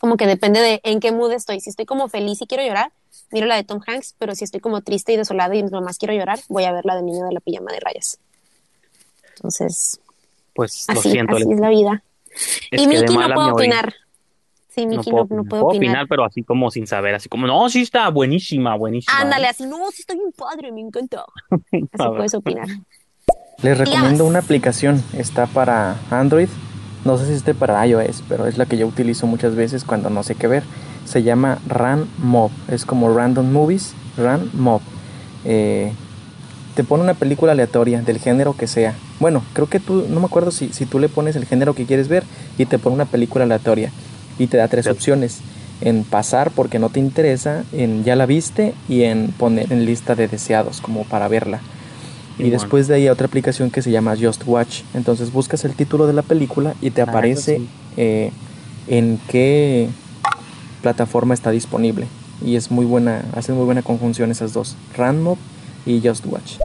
como 0.00 0.16
que 0.16 0.26
depende 0.26 0.60
de 0.60 0.80
en 0.82 0.98
qué 0.98 1.12
mood 1.12 1.30
estoy. 1.32 1.60
Si 1.60 1.70
estoy 1.70 1.84
como 1.86 2.08
feliz 2.08 2.40
y 2.42 2.46
quiero 2.46 2.64
llorar, 2.64 2.90
miro 3.30 3.46
la 3.46 3.54
de 3.56 3.64
Tom 3.64 3.80
Hanks, 3.86 4.14
pero 4.18 4.34
si 4.34 4.44
estoy 4.44 4.60
como 4.60 4.80
triste 4.80 5.12
y 5.12 5.16
desolada 5.16 5.54
y 5.54 5.62
nomás 5.62 5.98
quiero 5.98 6.14
llorar, 6.14 6.40
voy 6.48 6.64
a 6.64 6.72
ver 6.72 6.84
la 6.86 6.96
del 6.96 7.04
niño 7.06 7.24
de 7.26 7.32
la 7.32 7.40
pijama 7.40 7.70
de 7.72 7.80
rayas. 7.80 8.18
Entonces, 9.36 10.00
Pues 10.54 10.86
lo 10.92 11.00
así, 11.00 11.10
siento. 11.12 11.36
así 11.36 11.44
le- 11.46 11.54
es 11.54 11.60
la 11.60 11.68
vida. 11.70 12.02
es 12.70 12.80
y 12.82 12.86
de 12.86 12.88
Miki 12.88 13.14
no 13.16 13.34
puedo 13.34 13.52
opinar. 13.54 13.94
Sí, 14.68 14.86
No 14.86 14.98
Miki 14.98 15.10
puedo, 15.10 15.24
no, 15.30 15.36
no 15.36 15.42
no 15.42 15.48
puedo 15.48 15.64
opinar. 15.64 15.78
opinar, 15.88 16.06
pero 16.08 16.24
así 16.24 16.42
como 16.44 16.70
sin 16.70 16.86
saber, 16.86 17.14
así 17.14 17.28
como, 17.28 17.46
no, 17.46 17.68
sí 17.68 17.82
está 17.82 18.08
buenísima, 18.08 18.76
buenísima. 18.76 19.18
Ándale, 19.18 19.48
así, 19.48 19.64
no, 19.66 19.90
sí 19.90 20.02
estoy 20.02 20.16
bien 20.18 20.32
padre, 20.32 20.70
me 20.72 20.80
encanta. 20.80 21.24
Así 21.72 22.08
puedes 22.16 22.34
opinar. 22.34 22.66
Les 23.62 23.76
recomiendo 23.76 24.24
una 24.24 24.38
aplicación, 24.38 25.02
está 25.12 25.46
para 25.46 25.96
Android, 26.10 26.48
no 27.04 27.16
sé 27.18 27.26
si 27.26 27.32
esté 27.32 27.54
para 27.54 27.84
iOS, 27.86 28.22
pero 28.28 28.46
es 28.46 28.58
la 28.58 28.66
que 28.66 28.76
yo 28.76 28.86
utilizo 28.86 29.26
muchas 29.26 29.54
veces 29.54 29.84
cuando 29.84 30.10
no 30.10 30.22
sé 30.22 30.34
qué 30.34 30.46
ver. 30.46 30.62
Se 31.04 31.22
llama 31.22 31.58
Run 31.68 32.06
Mob, 32.22 32.50
es 32.68 32.84
como 32.84 33.12
Random 33.14 33.50
Movies, 33.50 33.92
Run 34.16 34.50
Mob. 34.54 34.80
Eh, 35.44 35.92
te 36.74 36.84
pone 36.84 37.02
una 37.02 37.14
película 37.14 37.52
aleatoria 37.52 38.00
del 38.02 38.18
género 38.18 38.56
que 38.56 38.66
sea. 38.66 38.94
Bueno, 39.18 39.42
creo 39.54 39.66
que 39.68 39.80
tú, 39.80 40.06
no 40.08 40.20
me 40.20 40.26
acuerdo 40.26 40.50
si, 40.50 40.68
si 40.72 40.86
tú 40.86 40.98
le 40.98 41.08
pones 41.08 41.36
el 41.36 41.44
género 41.46 41.74
que 41.74 41.84
quieres 41.86 42.08
ver 42.08 42.24
y 42.58 42.66
te 42.66 42.78
pone 42.78 42.94
una 42.94 43.06
película 43.06 43.44
aleatoria 43.44 43.90
y 44.38 44.46
te 44.46 44.56
da 44.56 44.68
tres 44.68 44.84
Sí. 44.84 44.90
opciones. 44.90 45.40
En 45.82 46.04
pasar 46.04 46.50
porque 46.50 46.78
no 46.78 46.90
te 46.90 47.00
interesa, 47.00 47.64
en 47.72 48.04
ya 48.04 48.14
la 48.14 48.26
viste 48.26 48.74
y 48.88 49.04
en 49.04 49.28
poner 49.32 49.72
en 49.72 49.86
lista 49.86 50.14
de 50.14 50.28
deseados 50.28 50.80
como 50.82 51.04
para 51.04 51.26
verla. 51.26 51.60
Y 52.46 52.50
después 52.50 52.88
de 52.88 52.94
ahí 52.96 53.02
hay 53.02 53.08
otra 53.08 53.26
aplicación 53.26 53.70
que 53.70 53.82
se 53.82 53.90
llama 53.90 54.14
Just 54.20 54.42
Watch. 54.46 54.82
Entonces 54.94 55.32
buscas 55.32 55.64
el 55.64 55.74
título 55.74 56.06
de 56.06 56.12
la 56.12 56.22
película 56.22 56.74
y 56.80 56.90
te 56.90 57.02
Ah, 57.02 57.04
aparece 57.08 57.56
sí. 57.58 57.68
eh, 57.96 58.30
en 58.88 59.18
qué 59.28 59.88
plataforma 60.82 61.34
está 61.34 61.50
disponible. 61.50 62.06
Y 62.44 62.56
es 62.56 62.70
muy 62.70 62.86
buena, 62.86 63.24
hacen 63.34 63.54
muy 63.56 63.64
buena 63.66 63.82
conjunción 63.82 64.30
esas 64.30 64.52
dos, 64.54 64.76
Random 64.96 65.36
y 65.84 66.00
Just 66.02 66.24
Watch. 66.26 66.56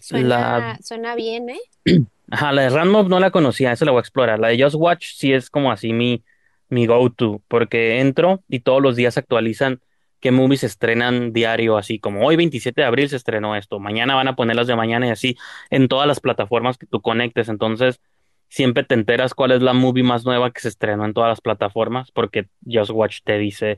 Suena, 0.00 0.28
La- 0.58 0.78
suena 0.82 1.14
bien, 1.14 1.48
¿eh? 1.50 1.58
Ajá, 2.30 2.52
la 2.52 2.62
de 2.62 2.70
Random 2.70 3.08
no 3.08 3.20
la 3.20 3.30
conocía, 3.30 3.72
eso 3.72 3.84
la 3.84 3.90
voy 3.92 3.98
a 3.98 4.00
explorar. 4.02 4.38
La 4.38 4.48
de 4.48 4.62
Just 4.62 4.76
Watch 4.76 5.12
sí 5.14 5.32
es 5.32 5.50
como 5.50 5.70
así 5.72 5.92
mi, 5.92 6.22
mi 6.68 6.86
go-to, 6.86 7.40
porque 7.48 8.00
entro 8.00 8.42
y 8.48 8.60
todos 8.60 8.82
los 8.82 8.96
días 8.96 9.16
actualizan 9.18 9.80
qué 10.24 10.30
movies 10.30 10.60
se 10.60 10.66
estrenan 10.68 11.34
diario, 11.34 11.76
así 11.76 11.98
como 11.98 12.26
hoy 12.26 12.36
27 12.36 12.80
de 12.80 12.86
abril 12.86 13.10
se 13.10 13.16
estrenó 13.16 13.56
esto, 13.56 13.78
mañana 13.78 14.14
van 14.14 14.26
a 14.26 14.34
poner 14.34 14.56
las 14.56 14.66
de 14.66 14.74
mañana 14.74 15.06
y 15.06 15.10
así 15.10 15.36
en 15.68 15.86
todas 15.86 16.06
las 16.06 16.18
plataformas 16.18 16.78
que 16.78 16.86
tú 16.86 17.02
conectes. 17.02 17.50
Entonces, 17.50 18.00
siempre 18.48 18.84
te 18.84 18.94
enteras 18.94 19.34
cuál 19.34 19.52
es 19.52 19.60
la 19.60 19.74
movie 19.74 20.02
más 20.02 20.24
nueva 20.24 20.50
que 20.50 20.62
se 20.62 20.68
estrenó 20.68 21.04
en 21.04 21.12
todas 21.12 21.28
las 21.28 21.42
plataformas, 21.42 22.10
porque 22.10 22.48
Just 22.64 22.90
Watch 22.90 23.18
te 23.22 23.36
dice, 23.36 23.76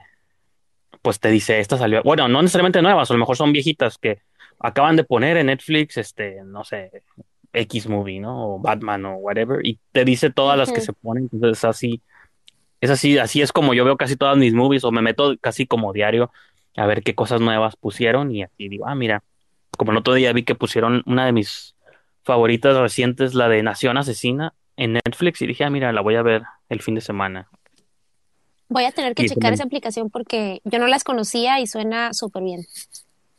pues 1.03 1.19
te 1.19 1.31
dice, 1.31 1.59
esta 1.59 1.79
salió, 1.79 2.00
bueno, 2.05 2.29
no 2.29 2.41
necesariamente 2.41 2.81
nuevas, 2.81 3.11
a 3.11 3.15
lo 3.15 3.19
mejor 3.19 3.37
son 3.37 3.53
viejitas 3.53 3.99
que 3.99 4.21
acaban 4.61 4.95
de 4.95 5.03
poner 5.03 5.38
en 5.38 5.47
Netflix, 5.47 5.97
este, 5.97 6.45
no 6.45 6.62
sé, 6.62 7.03
X 7.55 7.88
movie, 7.88 8.21
¿no? 8.21 8.55
O 8.55 8.59
Batman 8.61 9.05
o 9.07 9.17
whatever, 9.17 9.67
y 9.67 9.81
te 9.91 10.05
dice 10.05 10.31
todas 10.31 10.57
las 10.57 10.71
que 10.71 10.81
se 10.81 10.93
ponen, 10.93 11.29
entonces 11.33 11.65
así, 11.65 12.03
es 12.80 12.90
así, 12.90 13.18
así 13.18 13.42
es 13.42 13.52
como 13.52 13.75
yo 13.75 13.84
veo 13.84 13.97
casi 13.97 14.17
todas 14.17 14.36
mis 14.36 14.54
movies, 14.54 14.84
o 14.84 14.93
me 14.93 15.02
meto 15.02 15.36
casi 15.41 15.67
como 15.67 15.93
diario 15.93 16.30
a 16.76 16.86
ver 16.86 17.02
qué 17.02 17.15
cosas 17.15 17.41
nuevas 17.41 17.76
pusieron, 17.76 18.30
y 18.32 18.43
así 18.43 18.69
digo, 18.69 18.86
ah, 18.86 18.95
mira, 18.95 19.23
como 19.78 19.93
el 19.93 19.99
otro 19.99 20.15
día 20.15 20.32
vi 20.32 20.43
que 20.43 20.54
pusieron 20.54 21.02
una 21.06 21.25
de 21.26 21.32
mis 21.32 21.75
favoritas 22.23 22.76
recientes, 22.76 23.34
la 23.34 23.49
de 23.49 23.62
Nación 23.62 23.97
Asesina, 23.99 24.52
en 24.76 24.95
Netflix, 24.95 25.41
y 25.43 25.47
dije, 25.47 25.65
ah, 25.65 25.71
mira, 25.71 25.93
la 25.93 26.00
voy 26.02 26.17
a 26.17 26.23
ver 26.23 26.43
el 26.69 26.82
fin 26.82 26.95
de 26.95 27.00
semana. 27.00 27.49
Voy 28.69 28.84
a 28.84 28.91
tener 28.93 29.15
que 29.15 29.23
Y 29.23 29.28
checar 29.28 29.36
también- 29.43 29.54
esa 29.54 29.65
aplicación 29.65 30.10
porque 30.10 30.60
yo 30.65 30.78
no 30.78 30.86
las 30.89 31.04
conocía 31.04 31.60
y 31.60 31.67
suena 31.67 32.12
súper 32.12 32.43
bien. 32.43 32.67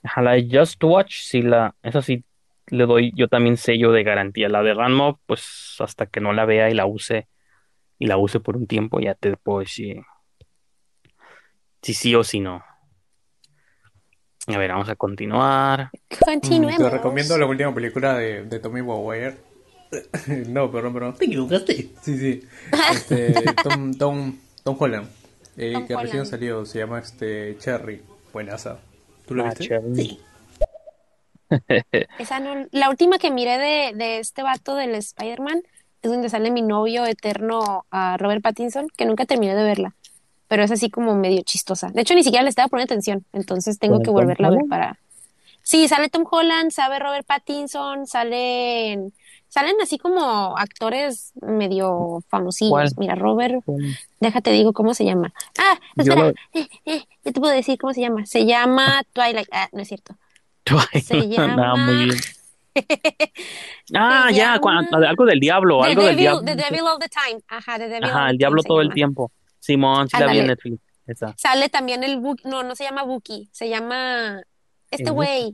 Ajá, 0.03 0.21
la 0.21 0.31
de 0.31 0.47
Just 0.49 0.81
Watch, 0.83 1.17
sí, 1.19 1.41
la, 1.41 1.75
esa 1.83 2.01
sí 2.01 2.23
le 2.67 2.85
doy 2.85 3.11
yo 3.15 3.27
también 3.27 3.57
sello 3.57 3.91
de 3.91 4.03
garantía. 4.03 4.47
La 4.47 4.63
de 4.63 4.73
Ranmo, 4.73 5.19
pues 5.25 5.75
hasta 5.79 6.05
que 6.05 6.21
no 6.21 6.31
la 6.33 6.45
vea 6.45 6.69
y 6.69 6.73
la 6.73 6.85
use, 6.85 7.27
y 7.99 8.07
la 8.07 8.17
use 8.17 8.39
por 8.39 8.57
un 8.57 8.67
tiempo, 8.67 8.99
ya 8.99 9.15
te 9.15 9.35
puedo 9.37 9.59
decir 9.59 10.01
si 11.81 11.93
sí 11.93 12.15
o 12.15 12.23
si 12.23 12.39
no. 12.39 12.63
A 14.47 14.57
ver, 14.57 14.71
vamos 14.71 14.89
a 14.89 14.95
continuar. 14.95 15.89
Mm, 15.93 16.23
Continuemos. 16.25 16.77
te 16.77 16.89
recomiendo 16.89 17.37
la 17.37 17.45
última 17.45 17.73
película 17.73 18.15
de, 18.17 18.43
de 18.45 18.59
Tommy 18.59 18.81
Maguire. 18.81 19.35
no, 20.49 20.71
perdón, 20.71 20.93
perdón. 20.93 21.15
Te 21.15 21.25
equivocaste. 21.25 21.89
Sí, 22.01 22.17
sí. 22.17 22.43
Este, 22.93 23.33
Tom, 23.63 23.93
Tom, 23.93 24.37
Tom 24.63 24.75
Holland. 24.79 25.09
eh, 25.57 25.73
Tom 25.73 25.87
que 25.87 25.95
recién 25.95 26.11
Holland. 26.21 26.29
salió. 26.29 26.65
Se 26.65 26.79
llama 26.79 26.99
este 26.99 27.57
Cherry. 27.57 28.01
Buenaza. 28.33 28.79
¿Tú 29.25 29.35
lo 29.35 29.43
Ah, 29.45 29.49
viste? 29.49 29.65
chévere. 29.65 29.95
Sí. 29.95 30.19
Esa 32.19 32.39
no, 32.39 32.67
la 32.71 32.89
última 32.89 33.17
que 33.19 33.31
miré 33.31 33.57
de, 33.57 33.93
de 33.97 34.19
este 34.19 34.43
vato 34.43 34.75
del 34.75 34.95
Spider-Man 34.95 35.63
es 36.01 36.11
donde 36.11 36.29
sale 36.29 36.51
mi 36.51 36.61
novio 36.61 37.05
eterno 37.05 37.85
a 37.91 38.17
Robert 38.17 38.41
Pattinson, 38.41 38.87
que 38.95 39.05
nunca 39.05 39.25
terminé 39.25 39.55
de 39.55 39.63
verla, 39.63 39.95
pero 40.47 40.63
es 40.63 40.71
así 40.71 40.89
como 40.89 41.15
medio 41.15 41.41
chistosa. 41.43 41.89
De 41.89 42.01
hecho, 42.01 42.13
ni 42.13 42.23
siquiera 42.23 42.43
le 42.43 42.49
estaba 42.49 42.67
poniendo 42.67 42.93
atención, 42.93 43.25
entonces 43.33 43.79
tengo 43.79 43.95
¿Con 43.95 44.03
que 44.03 44.07
Tom 44.07 44.13
volverla 44.15 44.47
a 44.47 44.51
ver 44.51 44.61
para... 44.69 44.99
Sí, 45.63 45.87
sale 45.89 46.07
Tom 46.09 46.23
Holland, 46.29 46.71
sabe 46.71 46.97
Robert 46.97 47.25
Pattinson, 47.27 48.07
salen, 48.07 49.11
salen 49.49 49.75
así 49.81 49.97
como 49.97 50.57
actores 50.57 51.33
medio 51.41 52.23
famosillos. 52.29 52.71
¿Cuál? 52.71 52.89
Mira, 52.97 53.15
Robert, 53.15 53.65
déjate 54.21 54.51
digo 54.51 54.71
cómo 54.71 54.93
se 54.93 55.03
llama. 55.03 55.33
Ah, 55.59 55.77
Yo 55.97 56.03
espera, 56.03 56.21
lo- 56.21 56.29
eh, 56.53 56.67
eh, 56.85 57.03
yo 57.25 57.33
te 57.33 57.39
puedo 57.41 57.53
decir 57.53 57.77
cómo 57.77 57.93
se 57.93 57.99
llama. 57.99 58.25
Se 58.25 58.45
llama 58.45 59.03
Twilight. 59.11 59.49
Ah, 59.51 59.67
no 59.73 59.81
es 59.81 59.89
cierto. 59.89 60.15
Se 61.03 61.15
Ah, 61.37 61.75
muy 61.75 62.05
bien. 62.05 62.17
Ah, 63.95 64.29
ya, 64.31 64.55
llama- 64.55 64.59
cuan- 64.59 65.05
algo 65.05 65.25
del 65.25 65.39
diablo, 65.39 65.81
The 65.81 65.89
algo 65.89 66.01
del 66.03 66.09
Devil, 66.15 66.21
diablo. 66.21 66.41
The 66.45 66.55
Devil 66.55 66.81
All 66.87 66.99
the 66.99 67.09
Time. 67.09 67.41
Ajá, 67.47 67.77
The 67.77 67.87
Devil 67.87 68.03
Ajá, 68.09 68.29
el 68.29 68.37
diablo 68.37 68.63
todo 68.63 68.81
el 68.81 68.93
tiempo. 68.93 69.31
Simón, 69.59 70.07
sí 70.09 70.17
la 70.19 70.27
vi 70.27 70.39
en. 70.39 70.47
Netflix. 70.47 70.79
Esa. 71.07 71.33
Sale 71.37 71.69
también 71.69 72.03
el 72.03 72.17
Buki, 72.19 72.43
no, 72.49 72.63
no 72.63 72.75
se 72.75 72.83
llama 72.83 73.03
Buki, 73.03 73.47
se 73.53 73.69
llama 73.69 74.41
este 74.91 75.05
¿El 75.05 75.11
güey, 75.13 75.53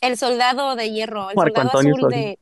el 0.00 0.16
soldado 0.16 0.74
de 0.74 0.90
hierro, 0.90 1.30
el 1.30 1.36
Marco 1.36 1.54
soldado 1.60 1.68
Antonio 1.78 1.94
azul 1.94 2.10
Solís. 2.10 2.16
de... 2.18 2.38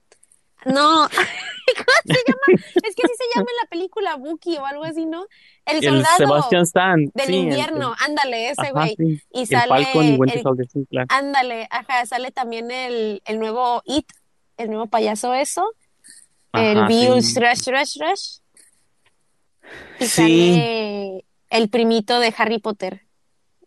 No, 0.73 1.07
¿cómo 2.05 2.15
se 2.15 2.23
llama? 2.27 2.63
Es 2.85 2.95
que 2.95 3.03
así 3.05 3.15
se 3.17 3.25
llama 3.39 3.47
en 3.51 3.57
la 3.63 3.69
película 3.71 4.17
Buki 4.17 4.57
o 4.59 4.65
algo 4.67 4.85
así, 4.85 5.05
¿no? 5.07 5.27
El 5.65 5.77
El 5.79 5.83
soldado 5.85 6.17
Sebastian 6.17 6.63
Stan. 6.63 7.05
del 7.15 7.27
sí, 7.27 7.35
el- 7.35 7.43
invierno, 7.45 7.95
ándale, 8.05 8.51
ese 8.51 8.71
güey. 8.73 8.95
sí. 8.97 9.21
Y 9.33 9.41
El 9.41 9.47
sale 9.47 9.69
Falcon 9.85 10.05
y 10.07 10.13
Winter 10.17 10.37
el- 10.39 10.43
Soldier, 10.43 10.69
sí, 10.73 10.87
claro. 10.89 11.07
Ándale, 11.11 11.67
ajá, 11.71 12.07
sale 12.07 12.31
también 12.31 12.71
el, 12.71 13.23
el 13.25 13.39
nuevo 13.39 13.83
It, 13.85 14.07
el 14.57 14.69
nuevo 14.71 14.87
payaso 14.87 15.35
eso, 15.35 15.73
el 16.53 16.87
Bill. 16.87 17.15
Rush 17.15 17.67
Rush 17.67 17.99
Rush. 18.01 18.39
Y 20.01 20.07
sale 20.07 21.25
el 21.51 21.69
primito 21.69 22.19
de 22.21 22.33
Harry 22.37 22.59
Potter, 22.59 23.03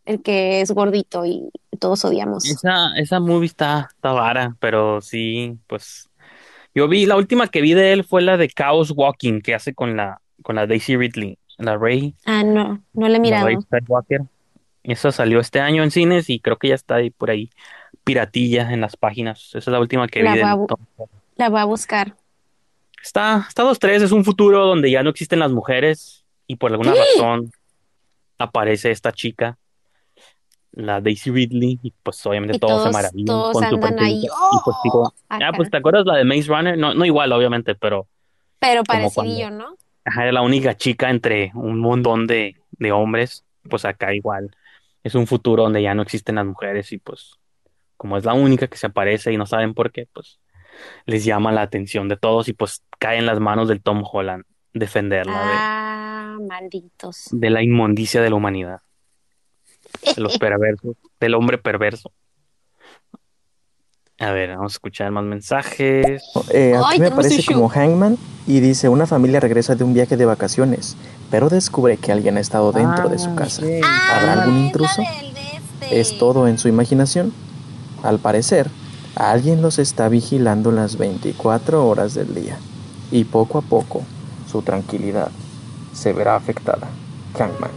el 0.06 0.22
que 0.22 0.62
es 0.62 0.72
gordito 0.72 1.26
y 1.26 1.50
todos 1.80 2.04
odiamos. 2.06 2.45
Esa, 2.45 2.98
esa 2.98 3.19
movie 3.19 3.48
está, 3.48 3.89
está 3.93 4.12
vara, 4.12 4.56
pero 4.60 5.02
sí, 5.02 5.58
pues. 5.67 6.09
Yo 6.75 6.88
vi, 6.88 7.05
la 7.05 7.15
última 7.15 7.47
que 7.47 7.62
vi 7.62 7.73
de 7.73 7.93
él 7.93 8.03
fue 8.03 8.21
la 8.21 8.38
de 8.38 8.47
Chaos 8.47 8.91
Walking, 8.95 9.41
que 9.41 9.55
hace 9.55 9.73
con 9.73 9.97
la, 9.97 10.21
con 10.43 10.55
la 10.55 10.67
Daisy 10.67 10.95
Ridley, 10.97 11.38
la 11.58 11.77
Rey, 11.77 12.13
Ah, 12.25 12.43
no, 12.43 12.82
no 12.93 13.08
le 13.08 13.15
he 13.15 13.17
la 13.17 13.19
mirado. 13.19 13.49
Esa 14.84 15.12
salió 15.12 15.39
este 15.39 15.60
año 15.60 15.84
en 15.84 15.91
cines 15.91 16.29
y 16.29 16.39
creo 16.39 16.58
que 16.58 16.69
ya 16.69 16.75
está 16.75 16.95
ahí 16.95 17.10
por 17.10 17.29
ahí, 17.29 17.49
piratilla 18.03 18.71
en 18.71 18.82
las 18.82 18.95
páginas. 18.95 19.49
Esa 19.49 19.58
es 19.60 19.67
la 19.67 19.79
última 19.79 20.08
que 20.08 20.23
La 20.23 20.32
vi 20.32 20.38
de 20.38 20.43
voy 20.43 20.51
a 20.51 20.55
bu- 20.55 20.67
Tom. 20.67 21.08
La 21.36 21.49
voy 21.49 21.60
a 21.60 21.65
buscar. 21.65 22.15
Está, 23.03 23.45
está 23.47 23.63
dos, 23.63 23.77
tres, 23.79 24.01
es 24.01 24.12
un 24.12 24.23
futuro 24.25 24.65
donde 24.65 24.89
ya 24.89 25.03
no 25.03 25.10
existen 25.10 25.39
las 25.39 25.51
mujeres 25.51 26.23
y 26.47 26.55
por 26.55 26.71
alguna 26.71 26.93
razón 26.95 27.51
aparece 28.38 28.89
esta 28.91 29.12
chica, 29.12 29.58
la 30.71 31.01
Daisy 31.01 31.32
Ridley, 31.32 31.79
y 31.84 31.91
pues 32.03 32.25
obviamente 32.25 32.58
Y 32.58 32.60
todos 32.60 32.84
se 32.84 32.89
maravillan 32.89 33.25
todos 33.25 33.53
con 33.53 33.65
su 33.67 33.79
ahí. 33.99 34.25
Y 34.25 34.58
pues 34.63 34.77
digo, 34.84 35.13
ah, 35.29 35.38
Acá. 35.38 35.53
pues 35.53 35.69
te 35.69 35.77
acuerdas 35.77 36.05
la 36.05 36.15
de 36.15 36.25
Maze 36.25 36.47
Runner, 36.47 36.77
no, 36.77 36.93
no 36.93 37.05
igual 37.05 37.32
obviamente, 37.34 37.75
pero 37.75 38.08
Pero 38.60 38.84
parecidillo, 38.84 39.51
¿no? 39.51 39.75
ajá, 40.05 40.23
era 40.23 40.32
la 40.34 40.41
única 40.41 40.75
chica 40.77 41.10
entre 41.10 41.51
un 41.55 41.79
montón 41.79 42.27
de, 42.27 42.55
de 42.71 42.91
hombres, 42.91 43.45
pues 43.69 43.86
acá 43.86 44.13
igual 44.13 44.55
es 45.03 45.15
un 45.15 45.27
futuro 45.27 45.63
donde 45.63 45.82
ya 45.82 45.93
no 45.95 46.01
existen 46.01 46.36
las 46.36 46.45
mujeres 46.45 46.91
y 46.91 46.97
pues 46.97 47.36
como 47.97 48.17
es 48.17 48.25
la 48.25 48.34
única 48.34 48.67
que 48.67 48.77
se 48.77 48.88
aparece 48.88 49.32
y 49.34 49.38
no 49.38 49.45
saben 49.45 49.73
por 49.73 49.91
qué, 49.91 50.08
pues 50.13 50.39
les 51.05 51.25
llama 51.25 51.51
la 51.51 51.62
atención 51.63 52.08
de 52.10 52.17
todos 52.17 52.47
y 52.49 52.53
pues 52.53 52.84
cae 52.99 53.17
en 53.17 53.25
las 53.25 53.39
manos 53.39 53.67
del 53.69 53.82
Tom 53.82 54.03
Holland. 54.10 54.45
defenderla 54.73 55.45
de, 55.47 55.63
Ah, 55.63 56.38
malditos. 56.47 57.27
de 57.32 57.49
la 57.49 57.63
inmundicia 57.63 58.21
de 58.21 58.29
la 58.29 58.36
humanidad, 58.36 58.82
de 60.15 60.21
los 60.21 60.38
perversos, 60.38 60.95
del 61.19 61.35
hombre 61.35 61.57
perverso. 61.57 62.12
A 64.19 64.31
ver, 64.31 64.49
vamos 64.49 64.73
a 64.73 64.75
escuchar 64.75 65.12
más 65.12 65.23
mensajes. 65.23 66.21
Eh, 66.51 66.75
Ay, 66.75 67.01
aquí 67.01 67.13
me 67.15 67.27
issue. 67.27 67.53
como 67.53 67.69
Hangman 67.69 68.17
y 68.45 68.59
dice, 68.59 68.89
una 68.89 69.05
familia 69.05 69.39
regresa 69.39 69.75
de 69.75 69.85
un 69.85 69.93
viaje 69.93 70.17
de 70.17 70.25
vacaciones, 70.25 70.97
pero 71.31 71.47
descubre 71.47 71.95
que 71.95 72.12
alguien 72.12 72.35
ha 72.35 72.41
estado 72.41 72.73
dentro 72.73 73.07
de 73.07 73.17
su 73.17 73.33
casa. 73.35 73.62
¿Habrá 73.62 74.43
algún 74.43 74.55
es 74.55 74.62
la 74.62 74.65
intruso? 74.65 75.01
este. 75.01 75.99
¿Es 75.99 76.17
todo 76.17 76.49
en 76.49 76.57
su 76.57 76.67
imaginación? 76.67 77.31
Al 78.03 78.19
parecer, 78.19 78.69
alguien 79.15 79.62
los 79.62 79.79
está 79.79 80.09
vigilando 80.09 80.71
las 80.73 80.97
24 80.97 81.88
horas 81.88 82.13
del 82.13 82.35
día 82.35 82.57
y 83.12 83.23
poco 83.23 83.59
a 83.59 83.62
poco 83.62 84.03
su 84.51 84.62
tranquilidad 84.63 85.31
se 85.93 86.12
verá 86.12 86.35
afectada. 86.35 86.88
Hangman. 87.38 87.71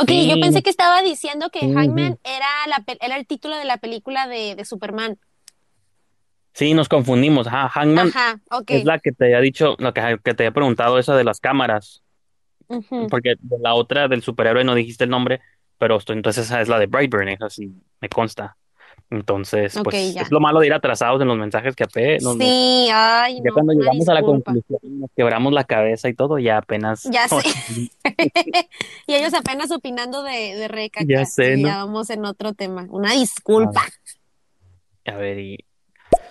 Ok, 0.00 0.08
Sí. 0.08 0.28
yo 0.28 0.40
pensé 0.40 0.62
que 0.62 0.70
estaba 0.70 1.02
diciendo 1.02 1.50
que. 1.50 1.60
Hangman 1.60 2.18
era, 2.24 2.46
la, 2.68 2.84
era 3.00 3.16
el 3.16 3.26
título 3.26 3.56
de 3.56 3.64
la 3.64 3.78
película 3.78 4.26
de, 4.28 4.54
de 4.54 4.64
Superman. 4.64 5.18
Sí, 6.52 6.74
nos 6.74 6.88
confundimos. 6.88 7.46
Ajá, 7.46 7.68
Hangman 7.68 8.08
Ajá, 8.08 8.40
ok. 8.50 8.70
es 8.70 8.84
la 8.84 8.98
que 8.98 9.12
te 9.12 9.26
había 9.26 9.40
dicho, 9.40 9.76
lo 9.78 9.94
que, 9.94 10.18
que 10.22 10.34
te 10.34 10.42
había 10.44 10.52
preguntado, 10.52 10.98
esa 10.98 11.16
de 11.16 11.24
las 11.24 11.40
cámaras. 11.40 12.02
Porque 13.08 13.36
de 13.40 13.58
la 13.60 13.74
otra 13.74 14.08
del 14.08 14.22
superhéroe 14.22 14.62
no 14.62 14.74
dijiste 14.74 15.04
el 15.04 15.10
nombre, 15.10 15.40
pero 15.78 15.96
esto- 15.96 16.12
entonces 16.12 16.44
esa 16.44 16.60
es 16.60 16.68
la 16.68 16.78
de 16.78 16.86
Brightburn, 16.86 17.28
esa 17.30 17.48
sí 17.48 17.72
me 18.00 18.08
consta. 18.10 18.57
Entonces, 19.10 19.74
pues 19.84 20.12
ya. 20.14 20.20
es 20.22 20.30
lo 20.30 20.38
malo 20.38 20.60
de 20.60 20.66
ir 20.66 20.74
atrasados 20.74 21.20
en 21.22 21.28
los 21.28 21.38
mensajes 21.38 21.74
que 21.74 21.84
apé. 21.84 22.18
no- 22.20 22.34
no- 22.34 22.44
Sí, 22.44 22.88
ay, 22.92 23.36
ya 23.36 23.42
no, 23.44 23.54
cuando 23.54 23.72
llegamos 23.72 24.06
a 24.08 24.14
la 24.14 24.22
conclusión, 24.22 24.80
nos 24.82 25.10
quebramos 25.16 25.52
la 25.54 25.64
cabeza 25.64 26.08
y 26.10 26.14
todo, 26.14 26.38
ya 26.38 26.58
apenas. 26.58 27.04
Ya 27.04 27.26
sé. 27.28 27.36
Y 29.06 29.14
ellos 29.14 29.32
apenas 29.34 29.70
opinando 29.70 30.22
de, 30.22 30.54
de 30.56 30.68
Reca. 30.68 31.00
Ya 31.06 31.24
sé, 31.24 31.54
y 31.56 31.62
¿no? 31.62 31.68
ya 31.68 31.76
vamos 31.84 32.10
en 32.10 32.24
otro 32.26 32.52
tema. 32.52 32.86
Una 32.90 33.12
disculpa. 33.14 33.82
A 35.06 35.16
ver, 35.16 35.38
y 35.38 35.64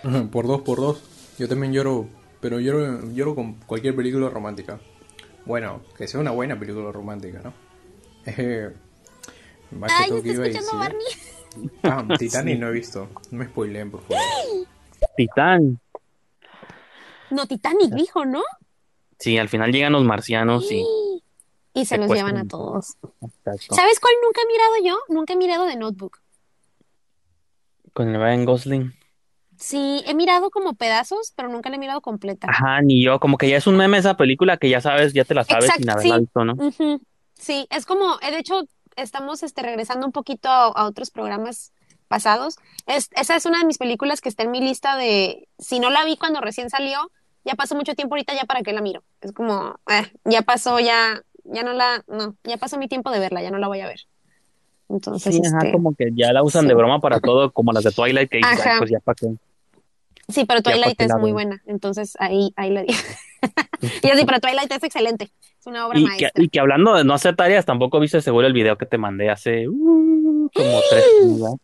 Por 0.30 0.46
dos, 0.46 0.60
por 0.62 0.78
dos. 0.78 1.02
Yo 1.38 1.48
también 1.48 1.72
lloro, 1.72 2.06
pero 2.40 2.60
lloro, 2.60 3.00
lloro 3.12 3.34
con 3.34 3.54
cualquier 3.54 3.96
película 3.96 4.28
romántica. 4.30 4.78
Bueno, 5.44 5.82
que 5.96 6.06
sea 6.06 6.20
una 6.20 6.30
buena 6.30 6.58
película 6.58 6.92
romántica, 6.92 7.40
¿no? 7.42 7.52
Eh, 8.26 8.70
más 9.72 9.90
que 9.90 10.02
Ay, 10.04 10.08
todo 10.10 10.16
me 10.18 10.22
que 10.22 10.30
está 10.30 10.34
iba 10.34 10.44
a 10.44 10.48
escuchando 10.48 10.84
decir- 10.84 10.92
Barney. 10.92 11.37
Ah, 11.82 12.04
Titanic 12.18 12.58
no 12.58 12.68
he 12.68 12.72
visto. 12.72 13.08
No 13.30 13.38
me 13.38 13.46
spoileen, 13.46 13.90
por 13.90 14.02
favor. 14.02 14.22
Titán. 15.16 15.80
No, 17.30 17.46
Titanic 17.46 17.90
dijo, 17.92 18.24
¿no? 18.24 18.42
Sí, 19.18 19.38
al 19.38 19.48
final 19.48 19.72
llegan 19.72 19.92
los 19.92 20.04
marcianos 20.04 20.70
y. 20.70 20.84
Y 21.74 21.84
se 21.84 21.98
los 21.98 22.10
llevan 22.10 22.36
a 22.38 22.46
todos. 22.46 22.96
Exacto. 23.20 23.74
¿Sabes 23.74 24.00
cuál 24.00 24.14
nunca 24.24 24.40
he 24.42 24.46
mirado 24.46 24.74
yo? 24.84 25.14
Nunca 25.14 25.32
he 25.34 25.36
mirado 25.36 25.66
de 25.66 25.76
Notebook. 25.76 26.18
Con 27.92 28.08
el 28.08 28.20
Ryan 28.20 28.44
Gosling. 28.44 28.94
Sí, 29.56 30.02
he 30.06 30.14
mirado 30.14 30.50
como 30.50 30.74
pedazos, 30.74 31.32
pero 31.36 31.48
nunca 31.48 31.68
la 31.68 31.76
he 31.76 31.78
mirado 31.78 32.00
completa. 32.00 32.48
Ajá, 32.48 32.80
ni 32.80 33.04
yo. 33.04 33.20
Como 33.20 33.36
que 33.38 33.48
ya 33.48 33.56
es 33.56 33.66
un 33.66 33.76
meme 33.76 33.98
esa 33.98 34.16
película 34.16 34.56
que 34.56 34.70
ya 34.70 34.80
sabes, 34.80 35.12
ya 35.12 35.24
te 35.24 35.34
la 35.34 35.44
sabes 35.44 35.64
Exacto, 35.64 35.82
sin 35.82 35.90
haberla 35.90 36.14
sí. 36.14 36.20
visto, 36.20 36.44
¿no? 36.44 37.00
Sí, 37.34 37.66
es 37.70 37.86
como, 37.86 38.18
eh, 38.20 38.30
de 38.32 38.38
hecho, 38.38 38.64
estamos 39.02 39.42
este, 39.42 39.62
regresando 39.62 40.06
un 40.06 40.12
poquito 40.12 40.48
a, 40.48 40.66
a 40.66 40.86
otros 40.86 41.10
programas 41.10 41.72
pasados. 42.08 42.56
Es, 42.86 43.10
esa 43.12 43.36
es 43.36 43.46
una 43.46 43.58
de 43.58 43.66
mis 43.66 43.78
películas 43.78 44.20
que 44.20 44.28
está 44.28 44.42
en 44.42 44.50
mi 44.50 44.60
lista 44.60 44.96
de, 44.96 45.48
si 45.58 45.78
no 45.78 45.90
la 45.90 46.04
vi 46.04 46.16
cuando 46.16 46.40
recién 46.40 46.70
salió, 46.70 47.10
ya 47.44 47.54
pasó 47.54 47.74
mucho 47.74 47.94
tiempo 47.94 48.14
ahorita, 48.14 48.34
ya 48.34 48.44
para 48.44 48.62
qué 48.62 48.72
la 48.72 48.80
miro. 48.80 49.04
Es 49.20 49.32
como, 49.32 49.78
eh, 49.88 50.10
ya 50.24 50.42
pasó, 50.42 50.80
ya, 50.80 51.22
ya 51.44 51.62
no 51.62 51.72
la, 51.72 52.02
no, 52.08 52.34
ya 52.44 52.56
pasó 52.56 52.78
mi 52.78 52.88
tiempo 52.88 53.10
de 53.10 53.20
verla, 53.20 53.42
ya 53.42 53.50
no 53.50 53.58
la 53.58 53.68
voy 53.68 53.80
a 53.80 53.86
ver. 53.86 54.00
Entonces, 54.88 55.34
Sí, 55.34 55.42
ajá, 55.46 55.58
este, 55.58 55.72
como 55.72 55.94
que 55.94 56.10
ya 56.14 56.32
la 56.32 56.42
usan 56.42 56.62
sí. 56.62 56.68
de 56.68 56.74
broma 56.74 57.00
para 57.00 57.20
todo, 57.20 57.52
como 57.52 57.72
las 57.72 57.84
de 57.84 57.92
Twilight, 57.92 58.30
que 58.30 58.40
ay, 58.42 58.58
pues 58.78 58.90
ya 58.90 59.00
para 59.00 59.14
qué. 59.14 59.28
sí, 60.28 60.44
pero 60.46 60.62
Twilight 60.62 61.00
es 61.00 61.14
muy 61.16 61.32
buena, 61.32 61.62
entonces 61.66 62.16
ahí, 62.18 62.52
ahí 62.56 62.70
la 62.70 62.82
digo. 62.82 62.98
Y 64.02 64.10
así, 64.10 64.24
pero 64.24 64.40
Twilight 64.40 64.72
es 64.72 64.82
excelente, 64.82 65.30
es 65.60 65.66
una 65.66 65.86
obra 65.86 65.98
Y 65.98 66.02
que, 66.04 66.08
maestra. 66.08 66.42
y 66.44 66.48
que 66.48 66.60
hablando 66.60 66.94
de 66.94 67.04
no 67.04 67.14
hacer 67.14 67.34
tareas, 67.36 67.64
tampoco 67.66 67.98
viste 68.00 68.20
seguro 68.20 68.46
el 68.46 68.52
video 68.52 68.76
que 68.78 68.86
te 68.86 68.98
mandé 68.98 69.30
hace 69.30 69.68
uh, 69.68 70.50
como 70.54 70.80
tres 70.90 71.04
¿verdad? 71.22 71.56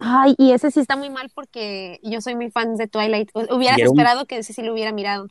Ay, 0.00 0.34
y 0.38 0.52
ese 0.52 0.70
sí 0.70 0.78
está 0.80 0.94
muy 0.96 1.10
mal 1.10 1.28
porque 1.34 1.98
yo 2.04 2.20
soy 2.20 2.36
muy 2.36 2.50
fan 2.50 2.76
de 2.76 2.86
Twilight. 2.86 3.30
Hu- 3.34 3.52
Hubieras 3.52 3.78
un- 3.80 3.86
esperado 3.86 4.26
que 4.26 4.38
ese 4.38 4.52
sí 4.52 4.62
lo 4.62 4.72
hubiera 4.72 4.92
mirado. 4.92 5.26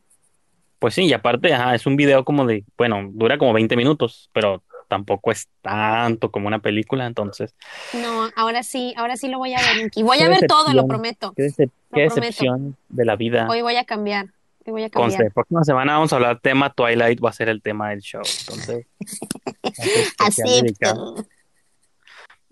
Pues 0.78 0.94
sí, 0.94 1.06
y 1.06 1.12
aparte, 1.12 1.52
ajá, 1.54 1.74
es 1.74 1.86
un 1.86 1.96
video 1.96 2.24
como 2.24 2.44
de, 2.46 2.64
bueno, 2.76 3.08
dura 3.12 3.38
como 3.38 3.52
20 3.54 3.74
minutos, 3.76 4.28
pero 4.32 4.62
tampoco 4.86 5.32
es 5.32 5.48
tanto 5.62 6.30
como 6.30 6.46
una 6.48 6.60
película, 6.60 7.06
entonces. 7.06 7.54
No, 7.94 8.28
ahora 8.36 8.62
sí, 8.62 8.94
ahora 8.96 9.16
sí 9.16 9.28
lo 9.28 9.38
voy 9.38 9.54
a 9.54 9.58
ver, 9.60 9.82
Nicky. 9.84 10.02
Voy 10.02 10.20
a 10.20 10.28
ver 10.28 10.46
todo, 10.46 10.72
lo 10.74 10.86
prometo. 10.86 11.32
Qué, 11.34 11.44
decep- 11.44 11.70
Lo 11.90 11.96
qué 11.96 12.06
prometo. 12.06 12.14
decepción 12.14 12.76
de 12.90 13.04
la 13.06 13.16
vida. 13.16 13.48
Hoy 13.50 13.62
voy 13.62 13.76
a 13.76 13.84
cambiar. 13.84 14.26
Hoy 14.68 14.72
voy 14.72 14.82
a 14.84 14.90
Conste, 14.90 15.16
cambiar. 15.16 15.32
próxima 15.32 15.64
semana 15.64 15.94
vamos 15.94 16.12
a 16.12 16.16
hablar 16.16 16.40
tema 16.40 16.70
Twilight, 16.70 17.24
va 17.24 17.30
a 17.30 17.32
ser 17.32 17.48
el 17.48 17.62
tema 17.62 17.88
del 17.88 18.00
show. 18.00 18.20
Entonces, 18.40 18.86
Acepto. 20.18 21.14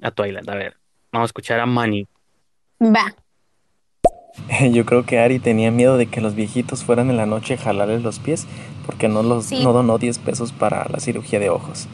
a 0.00 0.10
Twilight. 0.10 0.48
A 0.48 0.54
ver, 0.54 0.76
vamos 1.12 1.26
a 1.26 1.30
escuchar 1.30 1.60
a 1.60 1.66
Manny. 1.66 2.06
Va. 2.82 3.14
Yo 4.70 4.86
creo 4.86 5.04
que 5.04 5.18
Ari 5.18 5.40
tenía 5.40 5.70
miedo 5.70 5.98
de 5.98 6.06
que 6.06 6.22
los 6.22 6.34
viejitos 6.34 6.84
fueran 6.84 7.10
en 7.10 7.18
la 7.18 7.26
noche 7.26 7.54
a 7.54 7.58
jalarles 7.58 8.02
los 8.02 8.18
pies 8.18 8.46
porque 8.86 9.08
no 9.08 9.22
los 9.22 9.44
Sí. 9.46 9.62
no 9.62 9.74
donó 9.74 9.98
10 9.98 10.18
pesos 10.20 10.52
para 10.52 10.86
la 10.88 11.00
cirugía 11.00 11.38
de 11.38 11.50
ojos. 11.50 11.86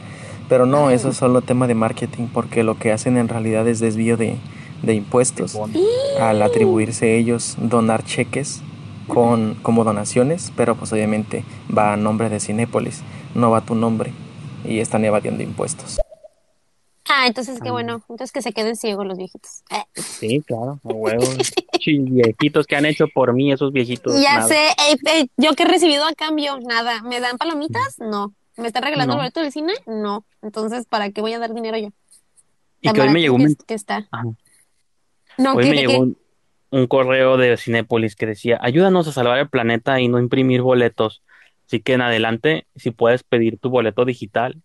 Pero 0.48 0.66
no, 0.66 0.90
eso 0.90 1.08
es 1.08 1.16
solo 1.16 1.42
tema 1.42 1.66
de 1.66 1.74
marketing 1.74 2.28
porque 2.32 2.62
lo 2.62 2.78
que 2.78 2.92
hacen 2.92 3.16
en 3.16 3.26
realidad 3.28 3.66
es 3.66 3.80
desvío 3.80 4.16
de, 4.16 4.37
de 4.82 4.94
impuestos 4.94 5.58
al 6.20 6.42
atribuirse 6.42 7.16
ellos 7.16 7.56
donar 7.58 8.04
cheques 8.04 8.62
con 9.14 9.55
como 9.57 9.85
donaciones, 9.85 10.53
pero 10.57 10.75
pues 10.77 10.92
obviamente 10.92 11.44
va 11.77 11.92
a 11.92 11.96
nombre 11.96 12.29
de 12.29 12.40
Cinépolis, 12.40 13.03
no 13.35 13.51
va 13.51 13.59
a 13.59 13.64
tu 13.64 13.75
nombre 13.75 14.12
y 14.64 14.79
están 14.79 15.05
evadiendo 15.05 15.42
impuestos. 15.42 16.01
Ah, 17.09 17.27
entonces 17.27 17.59
qué 17.62 17.70
bueno. 17.70 17.96
Entonces 18.09 18.33
que 18.33 18.40
se 18.42 18.53
queden 18.53 18.75
ciegos 18.77 19.05
los 19.07 19.18
viejitos. 19.18 19.62
Eh, 19.70 19.85
Sí, 20.01 20.40
claro, 20.46 20.81
a 20.85 20.88
huevos. 20.88 21.37
Viejitos 21.85 22.66
que 22.66 22.77
han 22.77 22.87
hecho 22.87 23.07
por 23.12 23.35
mí, 23.35 23.51
esos 23.53 23.72
viejitos. 23.72 24.20
ya 24.22 24.37
nada. 24.37 24.48
sé, 24.48 24.68
eh, 24.68 24.96
eh, 25.12 25.27
yo 25.37 25.53
que 25.55 25.64
he 25.64 25.66
recibido 25.66 26.05
a 26.07 26.12
cambio, 26.12 26.59
nada. 26.61 27.03
¿Me 27.03 27.18
dan 27.20 27.37
palomitas? 27.38 27.98
No. 27.98 28.33
¿Me 28.57 28.68
están 28.68 28.85
regalando 28.85 29.14
No. 29.14 29.20
el 29.20 29.25
boleto 29.25 29.40
del 29.40 29.51
cine? 29.53 29.72
No. 29.87 30.25
Entonces, 30.42 30.87
¿para 30.87 31.11
qué 31.11 31.20
voy 31.20 31.33
a 31.33 31.38
dar 31.40 31.53
dinero 31.53 31.77
yo? 31.77 31.88
Y 32.81 32.90
que 32.92 33.01
hoy 33.01 33.11
me 33.11 33.20
llegó 33.20 33.35
un 33.35 33.57
que, 33.66 33.75
está. 33.75 34.07
Ajá. 34.12 34.25
No, 35.38 35.55
Hoy 35.55 35.64
que, 35.64 35.70
me 35.70 35.77
que- 35.77 35.81
llegó 35.81 35.92
que- 35.92 35.98
un, 35.98 36.18
un 36.72 36.87
correo 36.87 37.37
de 37.37 37.56
Cinépolis 37.58 38.16
que 38.16 38.24
decía, 38.26 38.58
ayúdanos 38.62 39.06
a 39.06 39.12
salvar 39.12 39.38
el 39.38 39.48
planeta 39.50 40.00
y 40.00 40.08
no 40.08 40.18
imprimir 40.18 40.62
boletos. 40.62 41.22
Así 41.66 41.80
que 41.80 41.92
en 41.92 42.00
adelante, 42.00 42.66
si 42.74 42.90
puedes 42.90 43.22
pedir 43.22 43.58
tu 43.58 43.68
boleto 43.68 44.06
digital, 44.06 44.62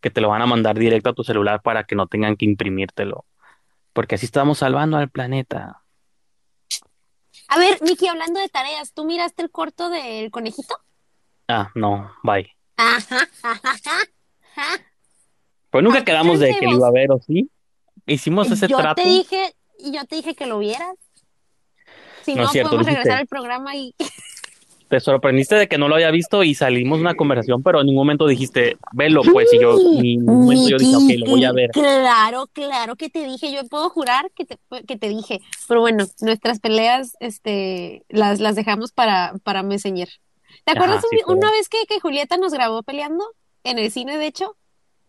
que 0.00 0.10
te 0.10 0.20
lo 0.20 0.28
van 0.28 0.42
a 0.42 0.46
mandar 0.46 0.78
directo 0.78 1.10
a 1.10 1.14
tu 1.14 1.24
celular 1.24 1.62
para 1.62 1.84
que 1.84 1.96
no 1.96 2.08
tengan 2.08 2.36
que 2.36 2.44
imprimírtelo. 2.44 3.24
Porque 3.94 4.16
así 4.16 4.26
estamos 4.26 4.58
salvando 4.58 4.98
al 4.98 5.08
planeta. 5.08 5.82
A 7.48 7.58
ver, 7.58 7.80
Nicky, 7.80 8.06
hablando 8.06 8.38
de 8.38 8.50
tareas, 8.50 8.92
¿tú 8.92 9.06
miraste 9.06 9.42
el 9.42 9.50
corto 9.50 9.88
del 9.88 10.30
conejito? 10.30 10.76
Ah, 11.48 11.70
no, 11.74 12.12
bye. 12.22 12.54
Pues 15.70 15.82
nunca 15.82 16.04
quedamos 16.04 16.38
de 16.38 16.54
que 16.54 16.66
lo 16.66 16.72
iba 16.76 16.88
a 16.88 16.92
ver, 16.92 17.12
¿o 17.12 17.18
sí? 17.18 17.50
Hicimos 18.04 18.50
ese 18.50 18.68
Yo 18.68 18.76
trato. 18.76 19.02
te 19.02 19.08
dije, 19.08 19.54
yo 19.78 20.04
te 20.04 20.16
dije 20.16 20.34
que 20.34 20.44
lo 20.44 20.58
vieras. 20.58 20.96
Si 22.26 22.34
No 22.34 22.40
no, 22.42 22.46
es 22.46 22.52
cierto, 22.52 22.70
podemos 22.70 22.86
dijiste. 22.88 23.02
regresar 23.08 23.20
al 23.22 23.26
programa 23.28 23.74
y 23.76 23.94
Te 24.88 25.00
sorprendiste 25.00 25.56
de 25.56 25.66
que 25.66 25.78
no 25.78 25.88
lo 25.88 25.96
había 25.96 26.12
visto 26.12 26.44
y 26.44 26.54
salimos 26.54 27.00
una 27.00 27.16
conversación, 27.16 27.60
pero 27.62 27.80
en 27.80 27.86
ningún 27.86 28.02
momento 28.02 28.26
dijiste, 28.28 28.76
velo, 28.92 29.22
pues, 29.32 29.52
y 29.52 29.58
yo, 29.60 29.76
ni 29.78 30.14
en 30.14 30.20
ningún 30.26 30.44
momento 30.44 30.68
yo 30.68 30.78
dije, 30.78 30.94
ok, 30.94 31.10
lo 31.18 31.26
voy 31.26 31.44
a 31.44 31.50
ver. 31.50 31.70
Claro, 31.72 32.46
claro 32.52 32.94
que 32.94 33.10
te 33.10 33.24
dije, 33.24 33.52
yo 33.52 33.66
puedo 33.66 33.90
jurar 33.90 34.30
que 34.36 34.44
te, 34.44 34.58
que 34.86 34.96
te 34.96 35.08
dije, 35.08 35.40
pero 35.66 35.80
bueno, 35.80 36.06
nuestras 36.20 36.60
peleas, 36.60 37.16
este, 37.18 38.04
las, 38.08 38.38
las 38.38 38.54
dejamos 38.54 38.92
para, 38.92 39.34
para 39.42 39.64
Messenger. 39.64 40.08
¿Te 40.64 40.70
Ajá, 40.70 40.78
acuerdas 40.80 41.04
sí, 41.10 41.18
un- 41.26 41.36
una 41.38 41.50
vez 41.50 41.68
que, 41.68 41.78
que 41.88 41.98
Julieta 41.98 42.36
nos 42.36 42.52
grabó 42.52 42.84
peleando 42.84 43.24
en 43.64 43.80
el 43.80 43.90
cine, 43.90 44.18
de 44.18 44.26
hecho? 44.28 44.56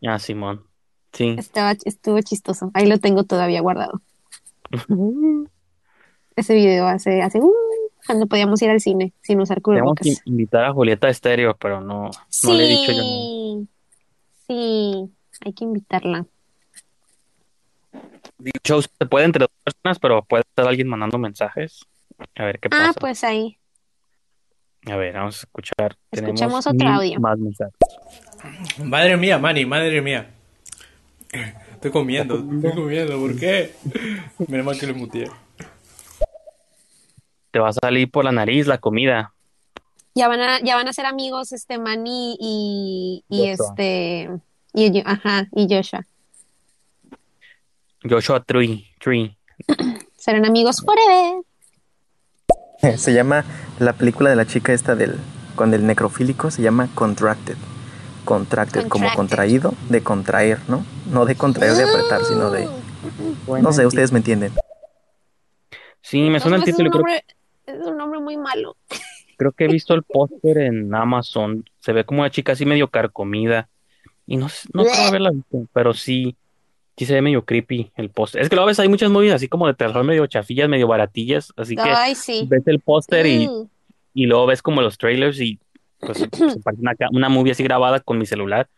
Ah, 0.07 0.17
Simón. 0.17 0.65
Sí. 1.13 1.35
Estaba, 1.37 1.73
estuvo 1.85 2.19
chistoso, 2.21 2.71
ahí 2.73 2.87
lo 2.87 2.97
tengo 2.97 3.25
todavía 3.25 3.61
guardado. 3.61 4.01
Ese 6.37 6.53
video 6.55 6.87
hace, 6.87 7.21
hace, 7.21 7.39
uh, 7.39 7.51
cuando 8.05 8.27
podíamos 8.27 8.61
ir 8.61 8.69
al 8.69 8.79
cine 8.79 9.11
sin 9.21 9.41
usar 9.41 9.59
Tenemos 9.61 9.95
que 9.95 10.01
cubrebocas. 10.03 10.21
invitar 10.25 10.63
a 10.65 10.71
Julieta 10.73 11.09
Estéreo, 11.09 11.55
pero 11.57 11.81
no, 11.81 12.09
no 12.43 12.53
le 12.53 12.65
he 12.65 12.69
dicho 12.69 12.91
yo. 12.93 13.01
Sí, 13.01 13.67
sí, 14.47 15.39
hay 15.45 15.53
que 15.53 15.63
invitarla. 15.65 16.25
Show 18.65 18.81
se 18.81 19.05
puede 19.05 19.25
entre 19.25 19.41
dos 19.41 19.49
personas, 19.63 19.99
pero 19.99 20.23
puede 20.23 20.43
estar 20.47 20.67
alguien 20.67 20.87
mandando 20.87 21.17
mensajes. 21.17 21.85
A 22.35 22.45
ver 22.45 22.59
qué 22.59 22.67
Ah, 22.71 22.87
pasa. 22.89 22.99
pues 22.99 23.23
ahí. 23.23 23.57
A 24.85 24.95
ver, 24.95 25.15
vamos 25.15 25.37
a 25.37 25.39
escuchar. 25.39 25.97
Escuchemos 26.11 26.39
Tenemos 26.39 26.67
otro 26.67 26.87
audio. 26.87 27.19
Más 27.19 27.37
mensajes. 27.39 27.73
Madre 28.83 29.17
mía, 29.17 29.37
Manny, 29.39 29.65
madre 29.65 30.01
mía. 30.01 30.29
Estoy 31.73 31.91
comiendo, 31.91 32.35
estoy 32.37 32.73
comiendo, 32.73 33.19
¿por 33.19 33.37
qué? 33.37 33.73
Menos 34.47 34.65
mal 34.65 34.79
que 34.79 34.87
lo 34.87 34.95
muteé. 34.95 35.29
Te 37.51 37.59
va 37.59 37.69
a 37.69 37.73
salir 37.73 38.09
por 38.11 38.25
la 38.25 38.31
nariz 38.31 38.67
la 38.67 38.77
comida. 38.77 39.33
Ya 40.15 40.27
van 40.27 40.39
a, 40.41 40.59
ya 40.61 40.75
van 40.75 40.87
a 40.87 40.93
ser 40.93 41.05
amigos 41.05 41.51
este 41.51 41.77
Manny 41.77 42.35
y, 42.39 43.23
y 43.29 43.49
Joshua. 43.51 43.65
este 43.69 44.29
y, 44.73 44.91
yo- 44.91 45.01
ajá, 45.05 45.47
y 45.53 45.67
Joshua. 45.73 46.05
Joshua 48.07 48.41
Tree. 48.43 48.85
Tree. 48.99 49.37
Serán 50.17 50.45
amigos 50.45 50.81
forever. 50.83 51.43
Se 52.97 53.13
llama 53.13 53.43
la 53.79 53.93
película 53.93 54.29
de 54.29 54.35
la 54.35 54.45
chica 54.45 54.73
esta 54.73 54.95
del 54.95 55.15
con 55.55 55.73
el 55.73 55.87
necrofílico 55.87 56.51
se 56.51 56.61
llama 56.61 56.87
Contracted. 56.93 57.55
Contracted, 58.25 58.87
como 58.89 59.11
contraído, 59.15 59.73
de 59.89 60.03
contraer, 60.03 60.59
¿no? 60.67 60.85
No 61.09 61.25
de 61.25 61.35
contraer, 61.35 61.73
de 61.75 61.83
apretar, 61.83 62.23
sino 62.25 62.51
de... 62.51 62.67
No 63.61 63.71
sé, 63.71 63.85
ustedes 63.87 64.11
me 64.11 64.17
entienden. 64.19 64.51
Sí, 66.09 66.21
me 66.21 66.33
No, 66.33 66.39
suena 66.39 66.57
el 66.57 66.63
es 66.63 66.69
un 66.69 66.75
título. 66.85 67.03
Creo, 67.03 67.19
es 67.65 67.85
un 67.85 67.97
nombre 67.97 68.19
muy 68.19 68.37
malo. 68.37 68.77
creo 69.37 69.51
que 69.51 69.65
he 69.65 69.67
visto 69.67 69.93
el 69.93 70.03
póster 70.03 70.57
en 70.59 70.93
Amazon. 70.95 71.65
Se 71.79 71.91
ve 71.93 72.05
como 72.05 72.21
una 72.21 72.29
chica 72.31 72.53
así 72.53 72.65
medio 72.65 72.87
carcomida. 72.89 73.67
Y 74.25 74.37
no, 74.37 74.47
sé- 74.49 74.69
no 74.73 74.83
creo 74.83 74.95
haberla 75.07 75.31
visto, 75.31 75.67
pero 75.73 75.93
sí, 75.93 76.35
sí 76.97 77.05
se 77.05 77.13
ve 77.13 77.21
medio 77.21 77.43
creepy 77.45 77.91
el 77.97 78.09
póster. 78.09 78.41
Es 78.41 78.49
que 78.49 78.55
luego 78.55 78.67
ves, 78.67 78.79
hay 78.79 78.89
muchas 78.89 79.09
movies 79.11 79.33
así 79.33 79.47
como 79.49 79.67
de 79.67 79.73
terror, 79.73 80.03
medio 80.05 80.25
chafillas, 80.27 80.69
medio 80.69 80.87
baratillas. 80.87 81.51
Así 81.57 81.75
que 81.75 81.81
Ay, 81.83 82.15
sí. 82.15 82.45
ves 82.49 82.63
el 82.67 82.79
póster 82.79 83.25
y, 83.25 83.47
Mm. 83.47 83.69
y 84.13 84.25
luego 84.27 84.45
ves 84.45 84.61
como 84.61 84.81
los 84.81 84.97
trailers 84.97 85.39
y 85.41 85.59
pues 85.99 86.17
se 86.31 86.59
parece 86.61 86.81
una, 86.81 86.93
una 87.11 87.29
movie 87.29 87.51
así 87.51 87.63
grabada 87.63 87.99
con 87.99 88.17
mi 88.17 88.25
celular. 88.25 88.69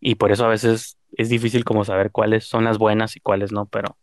Y 0.00 0.14
por 0.16 0.32
eso 0.32 0.44
a 0.44 0.48
veces 0.48 0.96
es 1.16 1.28
difícil 1.28 1.64
como 1.64 1.84
saber 1.84 2.10
cuáles 2.10 2.44
son 2.44 2.64
las 2.64 2.78
buenas 2.78 3.14
y 3.16 3.20
cuáles 3.20 3.52
no, 3.52 3.66
pero 3.66 3.96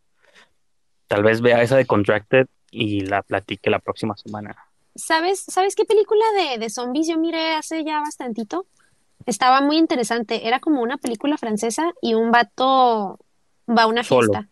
tal 1.07 1.23
vez 1.23 1.41
vea 1.41 1.61
esa 1.61 1.75
de 1.75 1.85
Contracted 1.85 2.47
y 2.71 3.01
la 3.01 3.21
platique 3.23 3.69
la 3.69 3.79
próxima 3.79 4.15
semana. 4.17 4.55
¿Sabes, 4.95 5.43
¿sabes 5.47 5.75
qué 5.75 5.85
película 5.85 6.23
de, 6.35 6.57
de 6.57 6.69
zombies 6.69 7.07
yo 7.07 7.17
miré 7.17 7.53
hace 7.53 7.83
ya 7.83 7.99
bastantito? 8.01 8.65
Estaba 9.25 9.61
muy 9.61 9.77
interesante. 9.77 10.47
Era 10.47 10.59
como 10.59 10.81
una 10.81 10.97
película 10.97 11.37
francesa 11.37 11.91
y 12.01 12.13
un 12.15 12.31
vato 12.31 13.19
va 13.69 13.83
a 13.83 13.87
una 13.87 14.03
Solo. 14.03 14.31
fiesta. 14.33 14.49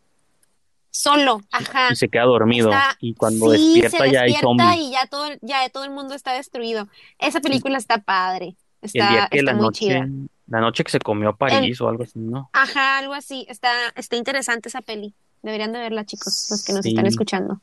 Solo, 0.90 1.42
ajá. 1.52 1.90
Y 1.92 1.96
se 1.96 2.10
queda 2.10 2.24
dormido 2.24 2.70
Está- 2.72 2.98
y 3.00 3.14
cuando 3.14 3.52
sí, 3.52 3.82
despierta 3.82 3.98
se 4.08 4.12
ya 4.12 4.22
hay 4.22 4.34
zombies. 4.34 4.76
y 4.78 4.92
ya 4.92 5.06
todo, 5.08 5.28
ya 5.42 5.70
todo 5.70 5.84
el 5.84 5.92
mundo 5.92 6.16
está 6.16 6.34
destruido. 6.34 6.88
Esa 7.20 7.40
película 7.40 7.78
está 7.78 8.00
padre. 8.00 8.56
El 8.82 8.88
Está, 8.88 9.10
día 9.10 9.28
que 9.30 9.40
está 9.40 9.52
la 9.52 9.58
muy 9.58 9.66
noche, 9.66 9.80
chida. 9.86 10.08
la 10.48 10.60
noche 10.60 10.84
que 10.84 10.92
se 10.92 11.00
comió 11.00 11.36
París 11.36 11.80
o 11.82 11.90
algo 11.90 12.04
así, 12.04 12.18
¿no? 12.20 12.50
Ajá, 12.54 12.98
algo 13.00 13.14
así. 13.14 13.46
Está, 13.50 13.72
está 13.96 14.16
interesante 14.16 14.70
esa 14.70 14.82
peli. 14.82 15.14
Deberían 15.44 15.72
de 15.72 15.80
verla, 15.80 16.04
chicos, 16.06 16.48
los 16.50 16.64
que 16.64 16.74
nos 16.74 16.82
Sí. 16.84 16.90
están 16.90 17.06
escuchando. 17.06 17.62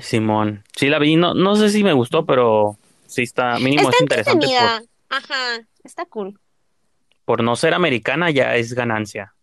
Simón. 0.00 0.64
Sí 0.76 0.88
la 0.88 0.98
vi, 0.98 1.16
no, 1.16 1.34
no 1.34 1.56
sé 1.56 1.68
si 1.70 1.84
me 1.84 1.92
gustó, 1.92 2.24
pero 2.24 2.76
sí 3.06 3.22
está, 3.22 3.58
mínimo 3.58 3.90
Está 3.90 3.96
es 3.96 4.00
interesante 4.02 4.46
por. 4.46 4.88
Ajá, 5.10 5.66
está 5.84 6.04
cool. 6.06 6.38
por 7.24 7.42
no 7.42 7.54
ser 7.56 7.74
americana 7.74 8.30
ya 8.30 8.56
es 8.56 8.72
ganancia. 8.74 9.34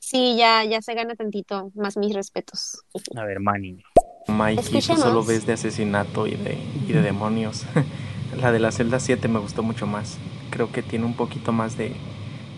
Sí, 0.00 0.36
ya, 0.36 0.64
ya 0.64 0.80
se 0.82 0.94
gana 0.94 1.14
tantito 1.14 1.70
más 1.74 1.96
mis 1.96 2.14
respetos. 2.14 2.82
A 3.16 3.24
ver, 3.24 3.38
Manny. 3.40 3.82
Mikey, 4.26 4.56
tú 4.56 4.60
Escuchemos. 4.78 5.02
solo 5.02 5.24
ves 5.24 5.46
de 5.46 5.52
asesinato 5.52 6.26
y 6.26 6.34
de, 6.36 6.58
y 6.88 6.92
de 6.92 7.02
demonios. 7.02 7.64
la 8.40 8.50
de 8.52 8.58
la 8.58 8.72
celda 8.72 8.98
7 8.98 9.28
me 9.28 9.38
gustó 9.38 9.62
mucho 9.62 9.86
más. 9.86 10.18
Creo 10.50 10.72
que 10.72 10.82
tiene 10.82 11.04
un 11.04 11.14
poquito 11.14 11.52
más 11.52 11.76
de, 11.76 11.94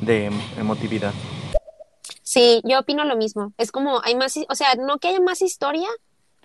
de 0.00 0.30
emotividad. 0.58 1.12
Sí, 2.22 2.62
yo 2.64 2.78
opino 2.78 3.04
lo 3.04 3.16
mismo. 3.16 3.52
Es 3.58 3.70
como, 3.72 4.00
hay 4.04 4.14
más, 4.14 4.38
o 4.48 4.54
sea, 4.54 4.74
no 4.76 4.98
que 4.98 5.08
haya 5.08 5.20
más 5.20 5.42
historia, 5.42 5.88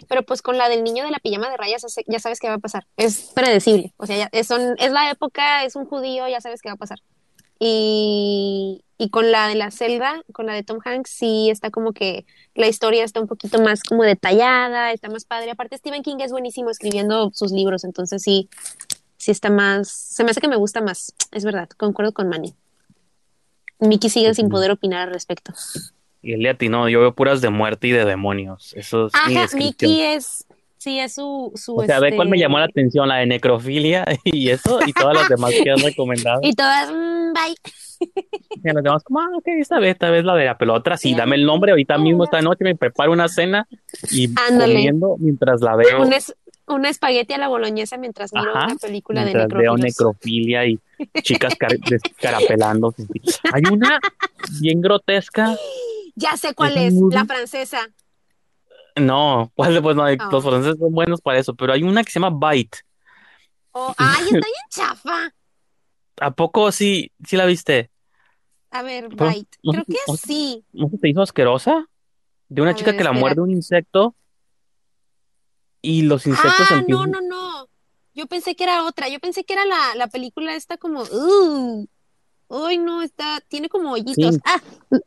pero 0.08 0.24
pues 0.24 0.42
con 0.42 0.58
la 0.58 0.70
del 0.70 0.84
niño 0.84 1.04
de 1.04 1.12
la 1.12 1.20
pijama 1.20 1.50
de 1.50 1.58
rayas, 1.58 1.86
ya 2.08 2.20
sabes 2.20 2.40
qué 2.40 2.48
va 2.50 2.56
a 2.56 2.60
pasar. 2.60 2.86
Es 2.98 3.32
predecible. 3.34 3.94
O 3.98 4.06
sea, 4.06 4.18
ya, 4.18 4.30
es, 4.32 4.48
son- 4.48 4.76
es 4.78 4.92
la 4.92 5.10
época, 5.12 5.64
es 5.64 5.76
un 5.76 5.86
judío, 5.86 6.28
ya 6.28 6.42
sabes 6.42 6.62
qué 6.62 6.70
va 6.70 6.74
a 6.74 6.78
pasar. 6.78 7.00
Y, 7.60 8.84
y 9.00 9.10
con 9.10 9.32
la 9.32 9.48
de 9.48 9.56
la 9.56 9.72
celda, 9.72 10.22
con 10.32 10.46
la 10.46 10.54
de 10.54 10.64
Tom 10.64 10.80
Hanks, 10.84 11.10
sí 11.10 11.50
está 11.50 11.72
como 11.72 11.92
que 11.92 12.26
la 12.54 12.68
historia 12.68 13.04
está 13.04 13.20
un 13.20 13.28
poquito 13.28 13.60
más 13.62 13.82
como 13.82 14.04
detallada, 14.04 14.92
está 14.92 15.10
más 15.10 15.26
padre. 15.26 15.52
Aparte, 15.52 15.78
Stephen 15.78 16.04
King 16.04 16.18
es 16.20 16.32
buenísimo 16.32 16.70
escribiendo 16.70 17.32
sus 17.34 17.52
libros, 17.52 17.84
entonces 17.84 18.22
sí, 18.22 18.50
sí 19.18 19.32
está 19.32 19.50
más, 19.50 19.90
se 19.90 20.24
me 20.24 20.30
hace 20.32 20.42
que 20.42 20.48
me 20.48 20.56
gusta 20.56 20.82
más, 20.82 21.14
es 21.32 21.44
verdad, 21.46 21.68
concuerdo 21.78 22.12
con 22.14 22.30
Manny. 22.30 22.54
Mickey 23.80 24.10
sigue 24.10 24.34
sin 24.34 24.50
poder 24.50 24.72
opinar 24.72 25.08
al 25.08 25.14
respecto. 25.14 25.54
Y 26.28 26.34
él 26.34 26.42
le 26.42 26.50
atinó, 26.50 26.90
yo 26.90 27.00
veo 27.00 27.14
puras 27.16 27.40
de 27.40 27.50
muerte 27.50 27.88
y 27.88 27.92
de 27.92 28.04
demonios. 28.04 28.74
Eso 28.76 29.08
es 29.08 29.16
Ajá. 29.16 29.48
Mickey 29.56 30.02
es, 30.02 30.46
sí, 30.78 31.00
es 31.00 31.14
su, 31.16 31.54
su 31.56 31.78
O 31.78 31.86
sea, 31.86 32.02
ve 32.02 32.14
cuál 32.18 32.28
me 32.28 32.36
este, 32.36 32.44
llamó 32.44 32.60
la 32.60 32.66
atención, 32.66 33.08
la 33.08 33.16
de 33.16 33.28
necrofilia 33.28 34.04
y 34.26 34.50
eso, 34.50 34.82
y 34.86 34.92
todas 34.92 35.16
las 35.16 35.30
demás 35.30 35.54
que 35.64 35.72
han 35.72 35.80
recomendado. 35.80 36.42
Y 36.44 36.54
todas, 36.54 36.92
mm, 36.92 37.32
bye. 37.34 37.56
Y 38.62 38.74
las 38.74 38.84
demás, 38.84 39.04
como, 39.06 39.22
ah, 39.22 39.30
ok, 39.38 39.48
esta 39.58 39.80
vez, 39.80 39.92
esta 39.92 40.10
vez 40.10 40.26
la 40.26 40.36
de 40.36 40.44
la 40.44 40.58
pelota, 40.58 40.98
sí, 40.98 41.16
dame 41.16 41.38
el 41.38 41.46
nombre, 41.46 41.72
ahorita 41.72 41.98
mismo 41.98 42.26
esta 42.26 42.42
noche 42.42 42.66
me 42.66 42.76
preparo 42.76 43.14
una 43.14 43.30
cena 43.30 43.66
y 44.12 44.28
Ándale. 44.50 44.74
comiendo 44.74 45.16
mientras 45.20 45.62
la 45.62 45.78
veo. 45.78 46.02
Un, 46.02 46.12
es, 46.12 46.36
un 46.68 46.86
espagueti 46.86 47.34
a 47.34 47.38
la 47.38 47.48
boloñesa 47.48 47.98
mientras 47.98 48.34
miro 48.34 48.52
Ajá, 48.54 48.66
una 48.66 48.76
película 48.76 49.24
de 49.24 49.34
mientras 49.34 49.48
veo 49.62 49.78
necrofilia 49.78 50.66
y 50.66 50.78
chicas 51.24 51.56
car- 51.60 51.80
descarapelando. 51.80 52.94
Hay 53.54 53.62
una 53.72 54.00
bien 54.60 54.82
grotesca. 54.82 55.56
Ya 56.20 56.36
sé 56.36 56.56
cuál 56.56 56.76
¿Esa 56.78 56.88
es, 56.88 56.94
la 57.12 57.26
francesa. 57.26 57.88
No, 58.96 59.52
pues, 59.56 59.80
pues 59.82 59.96
no, 59.96 60.04
hay- 60.04 60.18
Oh. 60.20 60.32
los 60.32 60.44
franceses 60.44 60.80
son 60.80 60.92
buenos 60.92 61.22
para 61.22 61.38
eso, 61.38 61.54
pero 61.54 61.74
hay 61.74 61.84
una 61.84 62.04
que 62.04 62.12
se 62.12 62.20
llama 62.20 62.52
Bite. 62.52 62.80
Oh, 63.72 63.94
ay, 63.98 64.24
está 64.24 64.32
bien 64.48 64.68
chafa. 64.72 65.32
¿A 66.20 66.32
poco 66.32 66.72
sí, 66.72 67.12
sí 67.24 67.38
la 67.38 67.46
viste? 67.46 67.92
A 68.72 68.82
ver, 68.82 69.10
Pero, 69.10 69.30
Bite. 69.30 69.58
no 69.62 69.72
Creo 69.74 69.86
que 69.86 69.98
no 70.08 70.16
sí. 70.18 70.66
¿No 70.74 70.90
se 70.90 70.98
te 70.98 71.10
hizo 71.10 71.22
asquerosa? 71.22 71.88
De 72.50 72.64
una 72.64 72.72
A 72.72 72.76
chica 72.76 72.98
que 72.98 73.04
la 73.04 73.12
muerde 73.12 73.42
un 73.42 73.52
insecto 73.52 74.16
y 75.82 76.02
los 76.02 76.26
insectos 76.26 76.66
Ah, 76.72 76.76
no, 76.76 76.80
empiezan. 76.80 77.12
no, 77.12 77.22
no. 77.22 77.70
Yo 78.16 78.26
pensé 78.26 78.56
que 78.56 78.64
era 78.64 78.84
otra. 78.86 79.08
Yo 79.10 79.20
pensé 79.20 79.44
que 79.44 79.54
era 79.54 79.66
la, 79.66 79.94
la 79.96 80.08
película 80.08 80.56
esta 80.56 80.78
como, 80.78 81.04
uh, 81.04 81.88
uy, 82.48 82.78
no, 82.80 83.04
está, 83.04 83.42
tiene 83.48 83.70
como 83.70 83.92
hoyitos. 83.92 84.36
Sí. 84.36 84.42
Ah, 84.46 84.60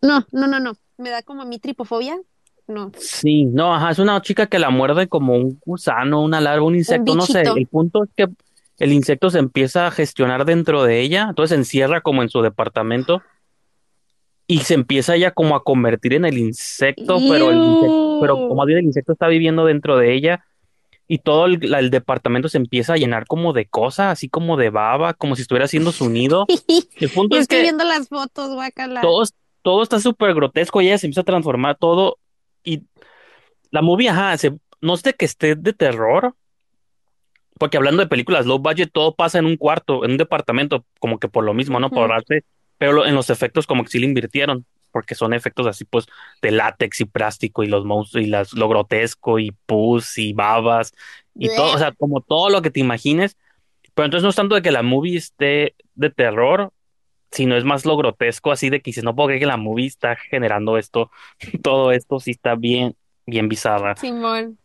no, 0.02 0.24
no, 0.30 0.46
no, 0.46 0.60
no. 0.60 0.76
Me 1.00 1.10
da 1.10 1.22
como 1.22 1.42
a 1.42 1.44
mí 1.44 1.58
tripofobia. 1.58 2.20
No. 2.66 2.92
Sí, 2.96 3.46
no, 3.46 3.74
ajá, 3.74 3.90
es 3.90 3.98
una 3.98 4.20
chica 4.22 4.46
que 4.46 4.58
la 4.58 4.70
muerde 4.70 5.08
como 5.08 5.34
un 5.34 5.58
gusano, 5.64 6.22
una 6.22 6.40
larva, 6.40 6.64
un 6.66 6.76
insecto, 6.76 7.14
no 7.14 7.26
sé. 7.26 7.42
El 7.42 7.66
punto 7.66 8.04
es 8.04 8.10
que 8.16 8.28
el 8.78 8.92
insecto 8.92 9.30
se 9.30 9.38
empieza 9.38 9.86
a 9.86 9.90
gestionar 9.90 10.44
dentro 10.44 10.84
de 10.84 11.00
ella, 11.00 11.26
entonces 11.30 11.50
se 11.50 11.56
encierra 11.60 12.00
como 12.00 12.22
en 12.22 12.28
su 12.28 12.42
departamento 12.42 13.22
y 14.46 14.58
se 14.60 14.74
empieza 14.74 15.14
ella 15.14 15.30
como 15.32 15.54
a 15.54 15.62
convertir 15.62 16.14
en 16.14 16.24
el 16.24 16.36
insecto, 16.38 17.20
pero 17.28 17.50
el 17.50 17.64
insecto, 17.64 17.96
pero 18.18 18.44
como 18.48 18.64
bien 18.66 18.78
el 18.80 18.84
insecto 18.86 19.12
está 19.12 19.28
viviendo 19.28 19.64
dentro 19.64 19.96
de 19.96 20.12
ella 20.14 20.44
y 21.08 21.18
todo 21.18 21.46
el, 21.46 21.58
la- 21.62 21.80
el 21.80 21.90
departamento 21.90 22.48
se 22.48 22.58
empieza 22.58 22.94
a 22.94 22.96
llenar 22.96 23.26
como 23.26 23.52
de 23.52 23.66
cosas, 23.66 24.12
así 24.12 24.28
como 24.28 24.56
de 24.56 24.70
baba, 24.70 25.14
como 25.14 25.36
si 25.36 25.42
estuviera 25.42 25.66
haciendo 25.66 25.92
su 25.92 26.08
nido. 26.08 26.46
El 27.00 27.10
punto 27.10 27.36
Yo 27.36 27.40
es 27.40 27.44
estoy 27.44 27.58
que 27.58 27.62
viendo 27.64 27.84
las 27.84 28.08
fotos, 28.08 28.54
guacala. 28.54 29.02
todo, 29.02 29.24
todo 29.62 29.82
está 29.82 30.00
súper 30.00 30.34
grotesco 30.34 30.80
y 30.80 30.86
ella 30.88 30.98
se 30.98 31.06
empieza 31.06 31.22
a 31.22 31.24
transformar 31.24 31.76
todo 31.78 32.18
y 32.64 32.84
la 33.70 33.82
movie, 33.82 34.08
ajá, 34.08 34.36
se- 34.38 34.58
no 34.80 34.94
es 34.94 35.02
de 35.02 35.14
que 35.14 35.24
esté 35.26 35.56
de 35.56 35.72
terror, 35.72 36.34
porque 37.58 37.76
hablando 37.76 38.02
de 38.02 38.08
películas 38.08 38.46
low 38.46 38.58
budget, 38.58 38.90
todo 38.92 39.14
pasa 39.14 39.38
en 39.38 39.44
un 39.46 39.56
cuarto, 39.56 40.04
en 40.04 40.12
un 40.12 40.16
departamento, 40.16 40.84
como 40.98 41.18
que 41.18 41.28
por 41.28 41.44
lo 41.44 41.52
mismo, 41.54 41.78
¿no? 41.78 41.90
Por 41.90 42.02
ahorrarse, 42.02 42.44
pero 42.78 42.92
lo- 42.92 43.06
en 43.06 43.14
los 43.14 43.28
efectos 43.30 43.66
como 43.66 43.84
que 43.84 43.90
sí 43.90 43.98
le 43.98 44.06
invirtieron, 44.06 44.64
porque 44.92 45.14
son 45.14 45.34
efectos 45.34 45.66
así 45.66 45.84
pues 45.84 46.06
de 46.42 46.50
látex 46.52 47.00
y 47.02 47.04
plástico 47.04 47.62
y 47.62 47.66
los 47.66 47.84
monstruos 47.84 48.24
y 48.26 48.28
las, 48.28 48.54
lo 48.54 48.68
grotesco 48.68 49.38
y 49.38 49.52
pus 49.66 50.16
y 50.18 50.32
babas 50.32 50.92
y 51.34 51.48
Bleh. 51.48 51.56
todo, 51.56 51.74
o 51.74 51.78
sea, 51.78 51.92
como 51.92 52.22
todo 52.22 52.48
lo 52.50 52.62
que 52.62 52.70
te 52.70 52.80
imagines, 52.80 53.36
pero 53.94 54.06
entonces 54.06 54.22
no 54.24 54.30
es 54.30 54.36
tanto 54.36 54.54
de 54.54 54.62
que 54.62 54.70
la 54.72 54.82
movie 54.82 55.16
esté 55.18 55.74
de 55.94 56.10
terror, 56.10 56.72
sino 57.30 57.56
es 57.56 57.64
más 57.64 57.84
lo 57.86 57.96
grotesco, 57.96 58.50
así 58.52 58.70
de 58.70 58.80
que 58.80 58.90
dices, 58.90 59.04
no 59.04 59.14
puedo 59.14 59.28
creer 59.28 59.40
que 59.40 59.46
la 59.46 59.56
movie 59.56 59.86
está 59.86 60.16
generando 60.16 60.76
esto, 60.78 61.10
todo 61.62 61.92
esto 61.92 62.20
sí 62.20 62.32
está 62.32 62.54
bien, 62.54 62.96
bien 63.26 63.48
bizarra, 63.48 63.96
Simón. 63.96 64.58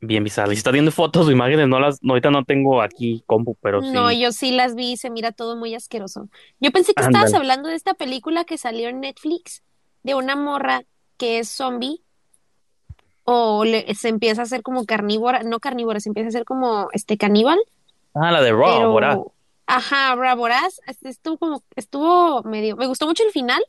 bien 0.00 0.24
bizarra. 0.24 0.52
Y 0.52 0.56
si 0.56 0.60
estás 0.60 0.72
viendo 0.72 0.90
fotos 0.92 1.26
o 1.26 1.30
imágenes, 1.30 1.68
no 1.68 1.80
las, 1.80 2.02
no, 2.02 2.12
ahorita 2.14 2.30
no 2.30 2.44
tengo 2.44 2.80
aquí 2.82 3.22
compu, 3.26 3.56
pero 3.60 3.82
sí. 3.82 3.88
No, 3.92 4.10
yo 4.12 4.32
sí 4.32 4.52
las 4.52 4.74
vi 4.74 4.92
y 4.92 4.96
se 4.96 5.10
mira 5.10 5.32
todo 5.32 5.56
muy 5.56 5.74
asqueroso. 5.74 6.28
Yo 6.60 6.70
pensé 6.70 6.94
que 6.94 7.02
estabas 7.02 7.34
hablando 7.34 7.68
de 7.68 7.74
esta 7.74 7.94
película 7.94 8.44
que 8.44 8.58
salió 8.58 8.88
en 8.88 9.00
Netflix 9.00 9.62
de 10.02 10.14
una 10.14 10.36
morra 10.36 10.82
que 11.16 11.40
es 11.40 11.48
zombie 11.48 12.00
o 13.24 13.64
le- 13.64 13.94
se 13.94 14.08
empieza 14.08 14.42
a 14.42 14.44
hacer 14.44 14.62
como 14.62 14.84
carnívora, 14.86 15.42
no 15.42 15.60
carnívora, 15.60 16.00
se 16.00 16.08
empieza 16.08 16.28
a 16.28 16.30
hacer 16.30 16.44
como 16.44 16.88
este 16.92 17.18
caníbal 17.18 17.58
Ah, 18.14 18.32
la 18.32 18.40
de 18.40 18.52
Raw, 18.52 18.90
pero. 18.94 19.32
Ajá, 19.68 20.14
Bra 20.16 20.34
Voraz, 20.34 20.80
este, 20.86 21.10
estuvo 21.10 21.36
como, 21.38 21.62
estuvo 21.76 22.42
medio, 22.42 22.74
me 22.76 22.86
gustó 22.86 23.06
mucho 23.06 23.22
el 23.22 23.30
final, 23.30 23.62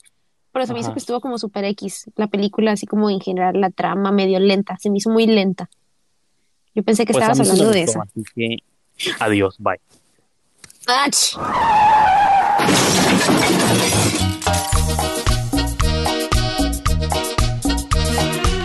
pero 0.51 0.65
se 0.65 0.73
me 0.73 0.79
hizo 0.79 0.93
que 0.93 0.99
estuvo 0.99 1.19
como 1.21 1.38
super 1.38 1.63
X, 1.65 2.05
la 2.15 2.27
película, 2.27 2.71
así 2.71 2.88
como 2.88 3.09
en 3.09 3.19
general 3.19 3.59
la 3.59 3.69
trama 3.69 4.12
medio 4.12 4.39
lenta, 4.39 4.77
se 4.79 4.89
me 4.89 4.97
hizo 4.97 5.09
muy 5.12 5.27
lenta. 5.27 5.69
Yo 6.73 6.83
pensé 6.83 7.05
que 7.05 7.13
Pues 7.13 7.23
estabas 7.23 7.39
hablando 7.47 7.71
de 7.71 7.83
esa. 7.83 8.01
así 8.01 8.23
que 8.33 8.57
adiós, 9.19 9.57
bye. 9.59 9.79
¡Ach! 10.88 11.35